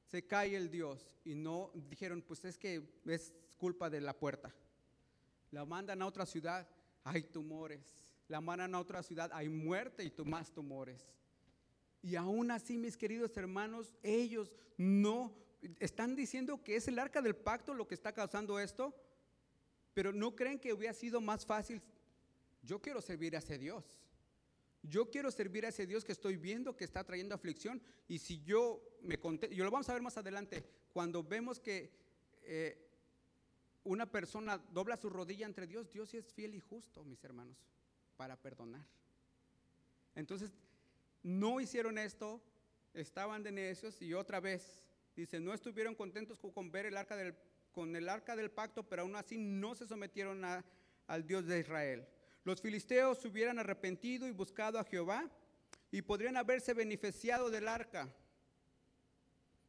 se 0.08 0.26
cae 0.26 0.56
el 0.56 0.72
Dios, 0.72 1.20
y 1.24 1.36
no 1.36 1.70
dijeron, 1.76 2.24
pues 2.24 2.44
es 2.46 2.58
que 2.58 2.82
es 3.06 3.32
culpa 3.58 3.92
de 3.92 4.02
la 4.02 4.18
puerta. 4.18 4.56
La 5.52 5.66
mandan 5.66 6.02
a 6.02 6.08
otra 6.08 6.26
ciudad, 6.26 6.68
hay 7.04 7.22
tumores. 7.22 8.08
La 8.28 8.42
mandan 8.42 8.74
a 8.74 8.80
otra 8.80 9.04
ciudad, 9.04 9.30
hay 9.34 9.50
muerte 9.50 10.04
y 10.04 10.12
más 10.24 10.52
tumores. 10.52 11.06
Y 12.02 12.16
aún 12.16 12.50
así, 12.50 12.76
mis 12.76 12.98
queridos 12.98 13.38
hermanos, 13.38 13.94
ellos 14.02 14.52
no 14.78 15.32
están 15.80 16.16
diciendo 16.16 16.64
que 16.64 16.76
es 16.76 16.88
el 16.88 16.98
arca 17.00 17.22
del 17.22 17.36
pacto 17.36 17.74
lo 17.74 17.88
que 17.88 17.96
está 17.96 18.14
causando 18.14 18.60
esto, 18.60 18.96
pero 19.98 20.14
no 20.14 20.36
creen 20.36 20.60
que 20.60 20.72
hubiera 20.72 20.94
sido 20.94 21.20
más 21.20 21.44
fácil. 21.44 21.82
Yo 22.62 22.80
quiero 22.80 23.02
servir 23.02 23.36
a 23.36 23.40
ese 23.40 23.58
Dios. 23.58 23.98
Yo 24.84 25.10
quiero 25.10 25.32
servir 25.32 25.66
a 25.66 25.70
ese 25.70 25.88
Dios 25.88 26.06
que 26.06 26.12
estoy 26.12 26.38
viendo 26.38 26.78
que 26.78 26.84
está 26.84 27.04
trayendo 27.04 27.34
aflicción. 27.34 27.82
Y 28.08 28.20
si 28.20 28.44
yo 28.44 28.80
me 29.02 29.20
conté, 29.20 29.50
yo 29.56 29.64
lo 29.64 29.72
vamos 29.72 29.90
a 29.90 29.94
ver 29.94 30.04
más 30.04 30.16
adelante, 30.16 30.64
cuando 30.94 31.24
vemos 31.24 31.60
que 31.60 31.90
eh, 32.44 32.78
una 33.86 34.06
persona 34.06 34.60
dobla 34.72 34.98
su 34.98 35.10
rodilla 35.10 35.48
entre 35.48 35.66
Dios, 35.66 35.90
Dios 35.90 36.14
es 36.14 36.32
fiel 36.32 36.54
y 36.54 36.60
justo, 36.60 37.04
mis 37.04 37.24
hermanos, 37.24 37.58
para 38.18 38.40
perdonar. 38.40 38.86
Entonces, 40.14 40.52
no 41.24 41.60
hicieron 41.60 41.98
esto, 41.98 42.40
estaban 42.94 43.42
de 43.42 43.52
necios 43.52 44.00
y 44.04 44.14
otra 44.14 44.40
vez, 44.42 44.86
dice, 45.16 45.40
no 45.40 45.56
estuvieron 45.56 45.96
contentos 45.96 46.38
con, 46.38 46.52
con 46.52 46.72
ver 46.72 46.86
el 46.86 46.98
arca 46.98 47.16
del, 47.16 47.36
con 47.78 47.96
el 47.96 48.10
arca 48.10 48.36
del 48.36 48.50
pacto, 48.50 48.82
pero 48.90 49.04
aún 49.04 49.16
así 49.16 49.38
no 49.38 49.76
se 49.76 49.86
sometieron 49.86 50.44
a- 50.44 50.66
al 51.06 51.28
Dios 51.28 51.46
de 51.46 51.60
Israel. 51.60 52.08
Los 52.44 52.60
filisteos 52.60 53.20
se 53.20 53.28
hubieran 53.28 53.60
arrepentido 53.60 54.28
y 54.28 54.32
buscado 54.32 54.80
a 54.80 54.84
Jehová 54.84 55.30
y 55.92 56.02
podrían 56.02 56.38
haberse 56.38 56.74
beneficiado 56.74 57.52
del 57.52 57.68
arca. 57.68 58.12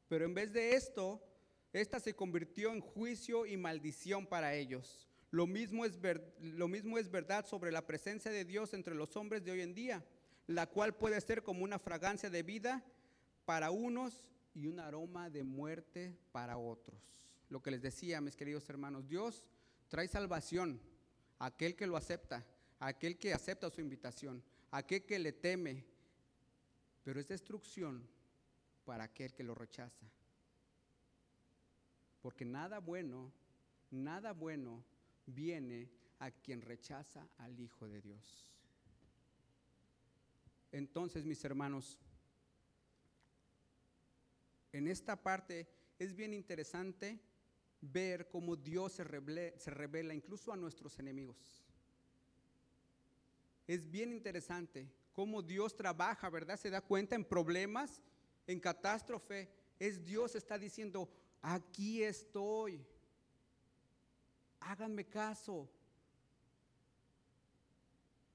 Pero 0.08 0.24
en 0.24 0.32
vez 0.32 0.54
de 0.54 0.72
esto, 0.74 1.22
esta 1.70 2.00
se 2.00 2.14
convirtió 2.14 2.72
en 2.72 2.80
juicio 2.80 3.44
y 3.44 3.58
maldición 3.58 4.26
para 4.26 4.54
ellos. 4.54 5.06
Lo 5.30 5.46
mismo, 5.46 5.84
es 5.84 5.98
lo 6.40 6.66
mismo 6.66 6.96
es 6.96 7.10
verdad 7.10 7.44
sobre 7.44 7.70
la 7.70 7.86
presencia 7.86 8.30
de 8.30 8.46
Dios 8.46 8.72
entre 8.72 8.94
los 8.94 9.16
hombres 9.18 9.44
de 9.44 9.50
hoy 9.50 9.60
en 9.60 9.74
día, 9.74 10.02
la 10.46 10.66
cual 10.66 10.96
puede 10.96 11.20
ser 11.20 11.42
como 11.42 11.62
una 11.62 11.78
fragancia 11.78 12.30
de 12.30 12.42
vida 12.42 12.82
para 13.44 13.70
unos 13.70 14.30
y 14.54 14.66
un 14.66 14.80
aroma 14.80 15.28
de 15.28 15.44
muerte 15.44 16.16
para 16.32 16.56
otros. 16.56 17.27
Lo 17.48 17.62
que 17.62 17.70
les 17.70 17.82
decía, 17.82 18.20
mis 18.20 18.36
queridos 18.36 18.68
hermanos, 18.68 19.08
Dios 19.08 19.44
trae 19.88 20.08
salvación 20.08 20.80
a 21.38 21.46
aquel 21.46 21.74
que 21.74 21.86
lo 21.86 21.96
acepta, 21.96 22.44
a 22.78 22.88
aquel 22.88 23.18
que 23.18 23.32
acepta 23.32 23.70
su 23.70 23.80
invitación, 23.80 24.42
a 24.70 24.78
aquel 24.78 25.04
que 25.04 25.18
le 25.18 25.32
teme, 25.32 25.84
pero 27.02 27.20
es 27.20 27.28
destrucción 27.28 28.06
para 28.84 29.04
aquel 29.04 29.32
que 29.32 29.44
lo 29.44 29.54
rechaza. 29.54 30.06
Porque 32.20 32.44
nada 32.44 32.80
bueno, 32.80 33.32
nada 33.90 34.32
bueno 34.32 34.84
viene 35.26 35.88
a 36.18 36.30
quien 36.30 36.60
rechaza 36.60 37.26
al 37.38 37.58
Hijo 37.58 37.88
de 37.88 38.02
Dios. 38.02 38.52
Entonces, 40.72 41.24
mis 41.24 41.42
hermanos, 41.44 41.98
en 44.72 44.86
esta 44.86 45.16
parte 45.16 45.66
es 45.98 46.14
bien 46.14 46.34
interesante 46.34 47.18
ver 47.80 48.28
cómo 48.28 48.56
Dios 48.56 48.92
se 48.92 49.04
revela, 49.04 50.14
incluso 50.14 50.52
a 50.52 50.56
nuestros 50.56 50.98
enemigos. 50.98 51.64
Es 53.66 53.88
bien 53.90 54.12
interesante 54.12 54.90
cómo 55.12 55.42
Dios 55.42 55.76
trabaja, 55.76 56.30
¿verdad? 56.30 56.58
Se 56.58 56.70
da 56.70 56.80
cuenta 56.80 57.14
en 57.14 57.24
problemas, 57.24 58.02
en 58.46 58.60
catástrofe. 58.60 59.50
Es 59.78 60.04
Dios 60.04 60.34
está 60.34 60.58
diciendo, 60.58 61.08
aquí 61.42 62.02
estoy. 62.02 62.84
Háganme 64.60 65.06
caso. 65.06 65.70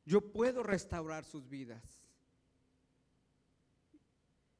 Yo 0.06 0.22
puedo 0.22 0.64
restaurar 0.64 1.26
sus 1.26 1.50
vidas. 1.50 2.04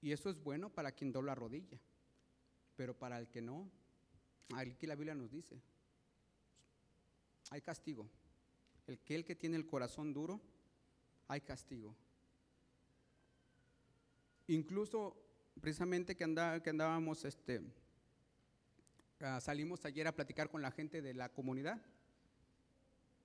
Y 0.02 0.12
eso 0.12 0.30
es 0.30 0.42
bueno 0.42 0.70
para 0.70 0.92
quien 0.92 1.12
dobla 1.12 1.36
rodilla. 1.36 1.80
Pero 2.76 2.98
para 2.98 3.20
el 3.20 3.30
que 3.30 3.42
no, 3.42 3.70
aquí 4.56 4.88
la 4.88 4.96
Biblia 4.96 5.16
nos 5.16 5.32
dice, 5.32 5.62
hay 7.50 7.62
castigo. 7.62 8.10
El 8.88 9.00
que 9.00 9.16
el 9.16 9.24
que 9.24 9.36
tiene 9.36 9.58
el 9.58 9.66
corazón 9.66 10.14
duro, 10.14 10.42
hay 11.28 11.42
castigo. 11.42 11.96
Incluso 14.48 15.16
precisamente 15.62 16.16
que, 16.16 16.26
que 16.64 16.70
andábamos, 16.70 17.24
este, 17.26 17.62
ah, 19.22 19.40
salimos 19.40 19.86
ayer 19.86 20.08
a 20.08 20.16
platicar 20.16 20.50
con 20.50 20.62
la 20.62 20.72
gente 20.72 21.02
de 21.02 21.14
la 21.14 21.30
comunidad. 21.30 21.82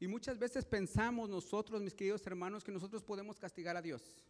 Y 0.00 0.07
muchas 0.07 0.38
veces 0.38 0.64
pensamos 0.64 1.28
nosotros, 1.28 1.83
mis 1.83 1.94
queridos 1.94 2.24
hermanos, 2.26 2.62
que 2.62 2.70
nosotros 2.70 3.02
podemos 3.02 3.38
castigar 3.38 3.76
a 3.76 3.83
Dios. 3.83 4.22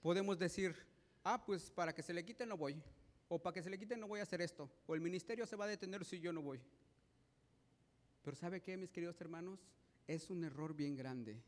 Podemos 0.00 0.38
decir, 0.38 0.76
ah, 1.24 1.44
pues 1.44 1.70
para 1.70 1.92
que 1.92 2.02
se 2.02 2.14
le 2.14 2.24
quite 2.24 2.46
no 2.46 2.56
voy. 2.56 2.80
O 3.34 3.38
para 3.38 3.54
que 3.54 3.62
se 3.62 3.70
le 3.70 3.78
quite 3.78 3.96
no 3.96 4.06
voy 4.06 4.20
a 4.20 4.24
hacer 4.24 4.42
esto. 4.42 4.70
O 4.86 4.94
el 4.94 5.00
ministerio 5.00 5.46
se 5.46 5.56
va 5.56 5.64
a 5.64 5.68
detener 5.68 6.04
si 6.04 6.20
yo 6.20 6.34
no 6.34 6.42
voy. 6.42 6.60
Pero 8.20 8.36
¿sabe 8.36 8.60
qué, 8.60 8.76
mis 8.76 8.90
queridos 8.90 9.18
hermanos? 9.22 9.58
Es 10.06 10.28
un 10.28 10.44
error 10.44 10.74
bien 10.74 10.94
grande. 10.94 11.42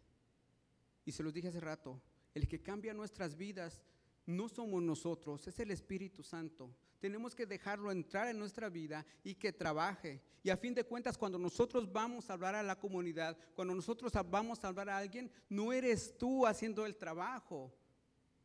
Y 1.04 1.12
se 1.12 1.22
los 1.22 1.34
dije 1.34 1.48
hace 1.48 1.60
rato, 1.60 2.00
el 2.32 2.48
que 2.48 2.62
cambia 2.62 2.94
nuestras 2.94 3.36
vidas 3.36 3.82
no 4.24 4.48
somos 4.48 4.82
nosotros, 4.82 5.46
es 5.46 5.60
el 5.60 5.70
Espíritu 5.72 6.22
Santo. 6.22 6.74
Tenemos 7.00 7.34
que 7.34 7.44
dejarlo 7.44 7.92
entrar 7.92 8.28
en 8.28 8.38
nuestra 8.38 8.70
vida 8.70 9.04
y 9.22 9.34
que 9.34 9.52
trabaje. 9.52 10.22
Y 10.42 10.48
a 10.48 10.56
fin 10.56 10.72
de 10.72 10.84
cuentas, 10.84 11.18
cuando 11.18 11.38
nosotros 11.38 11.92
vamos 11.92 12.30
a 12.30 12.32
hablar 12.32 12.54
a 12.54 12.62
la 12.62 12.78
comunidad, 12.78 13.36
cuando 13.54 13.74
nosotros 13.74 14.10
vamos 14.30 14.64
a 14.64 14.68
hablar 14.68 14.88
a 14.88 14.96
alguien, 14.96 15.30
no 15.50 15.70
eres 15.70 16.16
tú 16.16 16.46
haciendo 16.46 16.86
el 16.86 16.96
trabajo. 16.96 17.74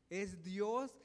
Es 0.10 0.44
Dios 0.44 1.00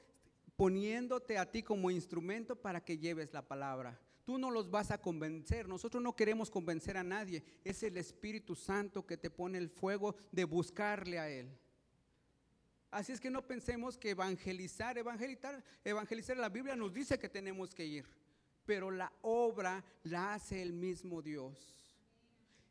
poniéndote 0.55 1.37
a 1.37 1.49
ti 1.49 1.63
como 1.63 1.91
instrumento 1.91 2.55
para 2.55 2.83
que 2.83 2.97
lleves 2.97 3.33
la 3.33 3.47
palabra. 3.47 3.99
Tú 4.25 4.39
no 4.39 4.49
los 4.49 4.71
vas 4.71 4.89
a 4.91 4.97
convencer. 4.99 5.67
Nosotros 5.67 6.01
no 6.01 6.15
queremos 6.15 6.49
convencer 6.49 6.97
a 6.97 7.03
nadie. 7.03 7.43
Es 7.63 7.83
el 7.83 7.97
Espíritu 7.97 8.55
Santo 8.55 9.05
que 9.05 9.17
te 9.17 9.29
pone 9.29 9.57
el 9.57 9.69
fuego 9.69 10.15
de 10.31 10.45
buscarle 10.45 11.19
a 11.19 11.29
Él. 11.29 11.55
Así 12.89 13.11
es 13.11 13.19
que 13.19 13.29
no 13.29 13.45
pensemos 13.45 13.97
que 13.97 14.11
evangelizar, 14.11 14.97
evangelizar, 14.97 15.63
evangelizar 15.83 16.37
la 16.37 16.49
Biblia 16.49 16.75
nos 16.75 16.93
dice 16.93 17.19
que 17.19 17.27
tenemos 17.27 17.75
que 17.75 17.85
ir, 17.85 18.05
pero 18.65 18.89
la 18.89 19.11
obra 19.21 19.83
la 20.03 20.33
hace 20.33 20.61
el 20.61 20.71
mismo 20.71 21.21
Dios. 21.21 21.75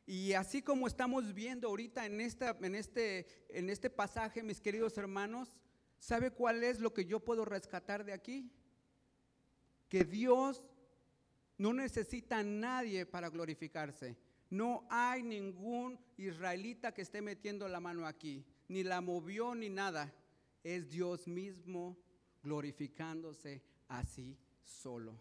Y 0.06 0.32
así 0.32 0.62
como 0.62 0.86
estamos 0.86 1.34
viendo 1.34 1.68
ahorita 1.68 2.06
en, 2.06 2.20
esta, 2.20 2.56
en, 2.60 2.74
este, 2.74 3.26
en 3.50 3.70
este 3.70 3.90
pasaje, 3.90 4.42
mis 4.42 4.60
queridos 4.60 4.96
hermanos, 4.98 5.60
¿sabe 6.04 6.30
cuál 6.30 6.62
es 6.62 6.80
lo 6.80 6.92
que 6.92 7.06
yo 7.06 7.20
puedo 7.20 7.46
rescatar 7.46 8.04
de 8.04 8.12
aquí? 8.12 8.50
Que 9.88 10.04
Dios 10.04 10.62
no 11.56 11.72
necesita 11.72 12.38
a 12.38 12.42
nadie 12.42 13.06
para 13.06 13.30
glorificarse. 13.30 14.16
No 14.50 14.86
hay 14.90 15.22
ningún 15.22 15.98
israelita 16.18 16.92
que 16.92 17.02
esté 17.02 17.22
metiendo 17.22 17.66
la 17.68 17.80
mano 17.80 18.06
aquí, 18.06 18.44
ni 18.68 18.82
la 18.82 19.00
movió 19.00 19.54
ni 19.54 19.70
nada. 19.70 20.12
Es 20.62 20.90
Dios 20.90 21.26
mismo 21.26 21.96
glorificándose 22.42 23.62
así 23.88 24.36
solo. 24.62 25.18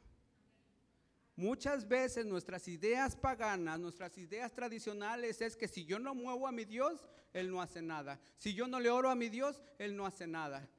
Muchas 1.36 1.88
veces 1.88 2.26
nuestras 2.26 2.68
ideas 2.68 3.16
paganas, 3.16 3.80
nuestras 3.80 4.18
ideas 4.18 4.54
tradicionales 4.54 5.42
es 5.42 5.56
que 5.56 5.68
si 5.68 5.84
yo 5.86 5.98
no 5.98 6.14
muevo 6.14 6.46
a 6.46 6.52
mi 6.52 6.64
Dios, 6.64 7.10
Él 7.34 7.50
no 7.50 7.62
hace 7.62 7.82
nada. 7.82 8.20
Si 8.38 8.54
yo 8.54 8.68
no 8.68 8.80
le 8.80 8.92
oro 8.92 9.10
a 9.10 9.16
mi 9.16 9.30
Dios, 9.30 9.60
Él 9.80 9.96
no 9.96 10.06
hace 10.06 10.28
nada. 10.28 10.70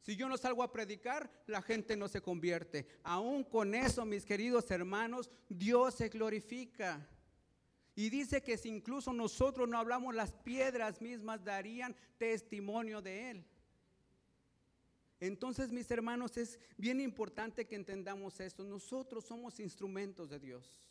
Si 0.00 0.16
yo 0.16 0.28
no 0.28 0.36
salgo 0.36 0.62
a 0.62 0.72
predicar, 0.72 1.30
la 1.46 1.60
gente 1.60 1.96
no 1.96 2.08
se 2.08 2.20
convierte. 2.20 2.86
Aún 3.02 3.44
con 3.44 3.74
eso, 3.74 4.04
mis 4.04 4.24
queridos 4.24 4.70
hermanos, 4.70 5.30
Dios 5.48 5.94
se 5.94 6.08
glorifica. 6.08 7.06
Y 7.94 8.10
dice 8.10 8.42
que 8.42 8.56
si 8.56 8.68
incluso 8.68 9.12
nosotros 9.12 9.68
no 9.68 9.76
hablamos, 9.76 10.14
las 10.14 10.32
piedras 10.32 11.02
mismas 11.02 11.42
darían 11.44 11.96
testimonio 12.16 13.02
de 13.02 13.30
Él. 13.30 13.44
Entonces, 15.20 15.72
mis 15.72 15.90
hermanos, 15.90 16.36
es 16.36 16.60
bien 16.76 17.00
importante 17.00 17.66
que 17.66 17.74
entendamos 17.74 18.38
esto. 18.38 18.62
Nosotros 18.62 19.24
somos 19.24 19.58
instrumentos 19.58 20.30
de 20.30 20.38
Dios. 20.38 20.88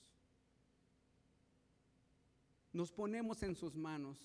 Nos 2.73 2.91
ponemos 2.91 3.41
en 3.41 3.55
sus 3.55 3.73
manos. 3.75 4.19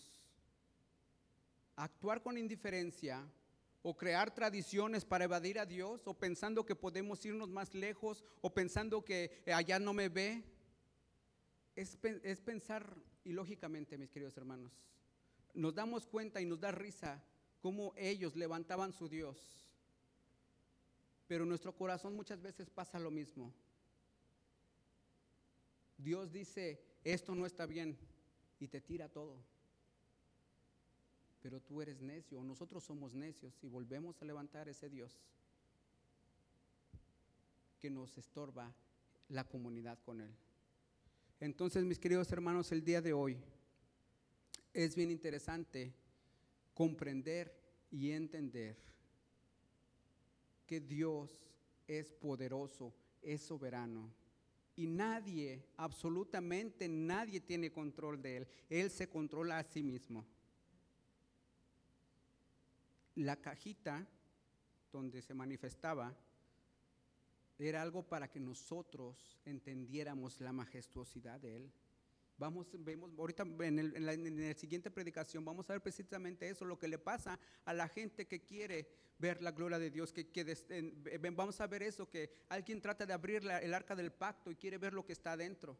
Actuar 1.76 2.20
con 2.20 2.36
indiferencia 2.36 3.24
o 3.82 3.96
crear 3.96 4.32
tradiciones 4.32 5.04
para 5.04 5.24
evadir 5.24 5.58
a 5.58 5.66
Dios, 5.66 6.06
o 6.06 6.14
pensando 6.14 6.64
que 6.64 6.76
podemos 6.76 7.24
irnos 7.26 7.50
más 7.50 7.74
lejos, 7.74 8.24
o 8.40 8.54
pensando 8.54 9.04
que 9.04 9.42
allá 9.52 9.78
no 9.78 9.92
me 9.92 10.08
ve. 10.08 10.44
Es, 11.74 11.98
es 12.22 12.40
pensar 12.40 12.96
ilógicamente, 13.24 13.98
mis 13.98 14.10
queridos 14.10 14.36
hermanos. 14.36 14.72
Nos 15.52 15.74
damos 15.74 16.06
cuenta 16.06 16.40
y 16.40 16.46
nos 16.46 16.60
da 16.60 16.70
risa 16.70 17.22
cómo 17.60 17.92
ellos 17.96 18.36
levantaban 18.36 18.92
su 18.92 19.08
Dios. 19.08 19.68
Pero 21.26 21.44
nuestro 21.44 21.74
corazón 21.74 22.14
muchas 22.14 22.40
veces 22.40 22.70
pasa 22.70 22.98
lo 22.98 23.10
mismo. 23.10 23.52
Dios 25.96 26.32
dice, 26.32 26.80
esto 27.04 27.34
no 27.34 27.46
está 27.46 27.66
bien, 27.66 27.98
y 28.58 28.68
te 28.68 28.80
tira 28.80 29.08
todo 29.08 29.51
pero 31.42 31.60
tú 31.60 31.82
eres 31.82 32.00
necio, 32.00 32.40
o 32.40 32.44
nosotros 32.44 32.84
somos 32.84 33.14
necios 33.14 33.58
y 33.62 33.68
volvemos 33.68 34.22
a 34.22 34.24
levantar 34.24 34.68
ese 34.68 34.88
Dios 34.88 35.20
que 37.80 37.90
nos 37.90 38.16
estorba 38.16 38.72
la 39.28 39.44
comunidad 39.44 39.98
con 40.04 40.20
Él. 40.20 40.32
Entonces, 41.40 41.84
mis 41.84 41.98
queridos 41.98 42.30
hermanos, 42.30 42.70
el 42.70 42.84
día 42.84 43.02
de 43.02 43.12
hoy 43.12 43.36
es 44.72 44.94
bien 44.94 45.10
interesante 45.10 45.92
comprender 46.74 47.52
y 47.90 48.12
entender 48.12 48.76
que 50.64 50.80
Dios 50.80 51.44
es 51.88 52.12
poderoso, 52.12 52.94
es 53.20 53.42
soberano. 53.42 54.08
Y 54.76 54.86
nadie, 54.86 55.66
absolutamente 55.76 56.88
nadie 56.88 57.40
tiene 57.40 57.72
control 57.72 58.22
de 58.22 58.36
Él. 58.38 58.48
Él 58.70 58.90
se 58.90 59.08
controla 59.08 59.58
a 59.58 59.64
sí 59.64 59.82
mismo 59.82 60.24
la 63.14 63.36
cajita 63.40 64.06
donde 64.90 65.22
se 65.22 65.34
manifestaba 65.34 66.14
era 67.58 67.82
algo 67.82 68.02
para 68.02 68.28
que 68.30 68.40
nosotros 68.40 69.38
entendiéramos 69.44 70.40
la 70.40 70.52
majestuosidad 70.52 71.40
de 71.40 71.56
Él. 71.56 71.72
Vamos, 72.38 72.66
vemos, 72.72 73.10
ahorita 73.18 73.44
en, 73.60 74.04
la, 74.04 74.54
siguiente 74.54 74.90
predicación 74.90 75.44
vamos 75.44 75.68
a 75.68 75.74
ver 75.74 75.82
precisamente 75.82 76.48
eso, 76.48 76.64
lo 76.64 76.78
que 76.78 76.88
le 76.88 76.98
pasa 76.98 77.38
a 77.64 77.72
la 77.72 77.88
gente 77.88 78.26
que 78.26 78.42
quiere 78.42 78.88
ver 79.18 79.40
la 79.42 79.52
gloria 79.52 79.78
de 79.78 79.90
Dios, 79.90 80.12
que, 80.12 81.30
vamos 81.36 81.60
a 81.60 81.66
ver 81.68 81.84
eso, 81.84 82.08
que 82.08 82.32
alguien 82.48 82.80
trata 82.80 83.06
de 83.06 83.12
abrir 83.12 83.46
el 83.46 83.74
arca 83.74 83.94
del 83.94 84.12
pacto 84.12 84.50
y 84.50 84.56
quiere 84.56 84.78
ver 84.78 84.92
lo 84.92 85.04
que 85.04 85.12
está 85.12 85.32
adentro. 85.32 85.78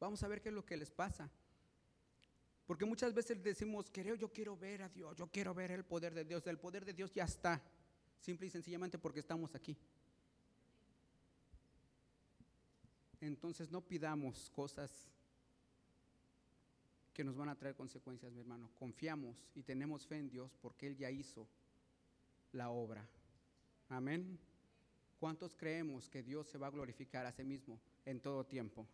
Vamos 0.00 0.20
a 0.24 0.28
ver 0.28 0.42
qué 0.42 0.48
es 0.48 0.54
lo 0.54 0.64
que 0.64 0.76
les 0.76 0.90
pasa. 0.90 1.30
Porque 2.66 2.84
muchas 2.84 3.12
veces 3.12 3.42
decimos, 3.42 3.90
creo, 3.90 4.14
yo 4.14 4.32
quiero 4.32 4.56
ver 4.56 4.82
a 4.82 4.88
Dios, 4.88 5.16
yo 5.16 5.26
quiero 5.26 5.52
ver 5.52 5.72
el 5.72 5.84
poder 5.84 6.14
de 6.14 6.24
Dios. 6.24 6.46
El 6.46 6.58
poder 6.58 6.84
de 6.84 6.92
Dios 6.92 7.12
ya 7.12 7.24
está, 7.24 7.60
simple 8.20 8.46
y 8.46 8.50
sencillamente 8.50 8.98
porque 8.98 9.20
estamos 9.20 9.54
aquí. 9.54 9.76
Entonces 13.20 13.70
no 13.70 13.80
pidamos 13.80 14.50
cosas 14.50 14.90
que 17.12 17.24
nos 17.24 17.36
van 17.36 17.48
a 17.48 17.54
traer 17.54 17.74
consecuencias, 17.74 18.32
mi 18.32 18.40
hermano. 18.40 18.70
Confiamos 18.78 19.36
y 19.54 19.62
tenemos 19.62 20.06
fe 20.06 20.18
en 20.18 20.30
Dios 20.30 20.56
porque 20.60 20.86
Él 20.86 20.96
ya 20.96 21.10
hizo 21.10 21.46
la 22.52 22.70
obra. 22.70 23.06
Amén. 23.88 24.38
¿Cuántos 25.20 25.54
creemos 25.54 26.08
que 26.08 26.22
Dios 26.22 26.48
se 26.48 26.58
va 26.58 26.68
a 26.68 26.70
glorificar 26.70 27.26
a 27.26 27.32
sí 27.32 27.44
mismo 27.44 27.78
en 28.04 28.20
todo 28.20 28.44
tiempo? 28.44 28.86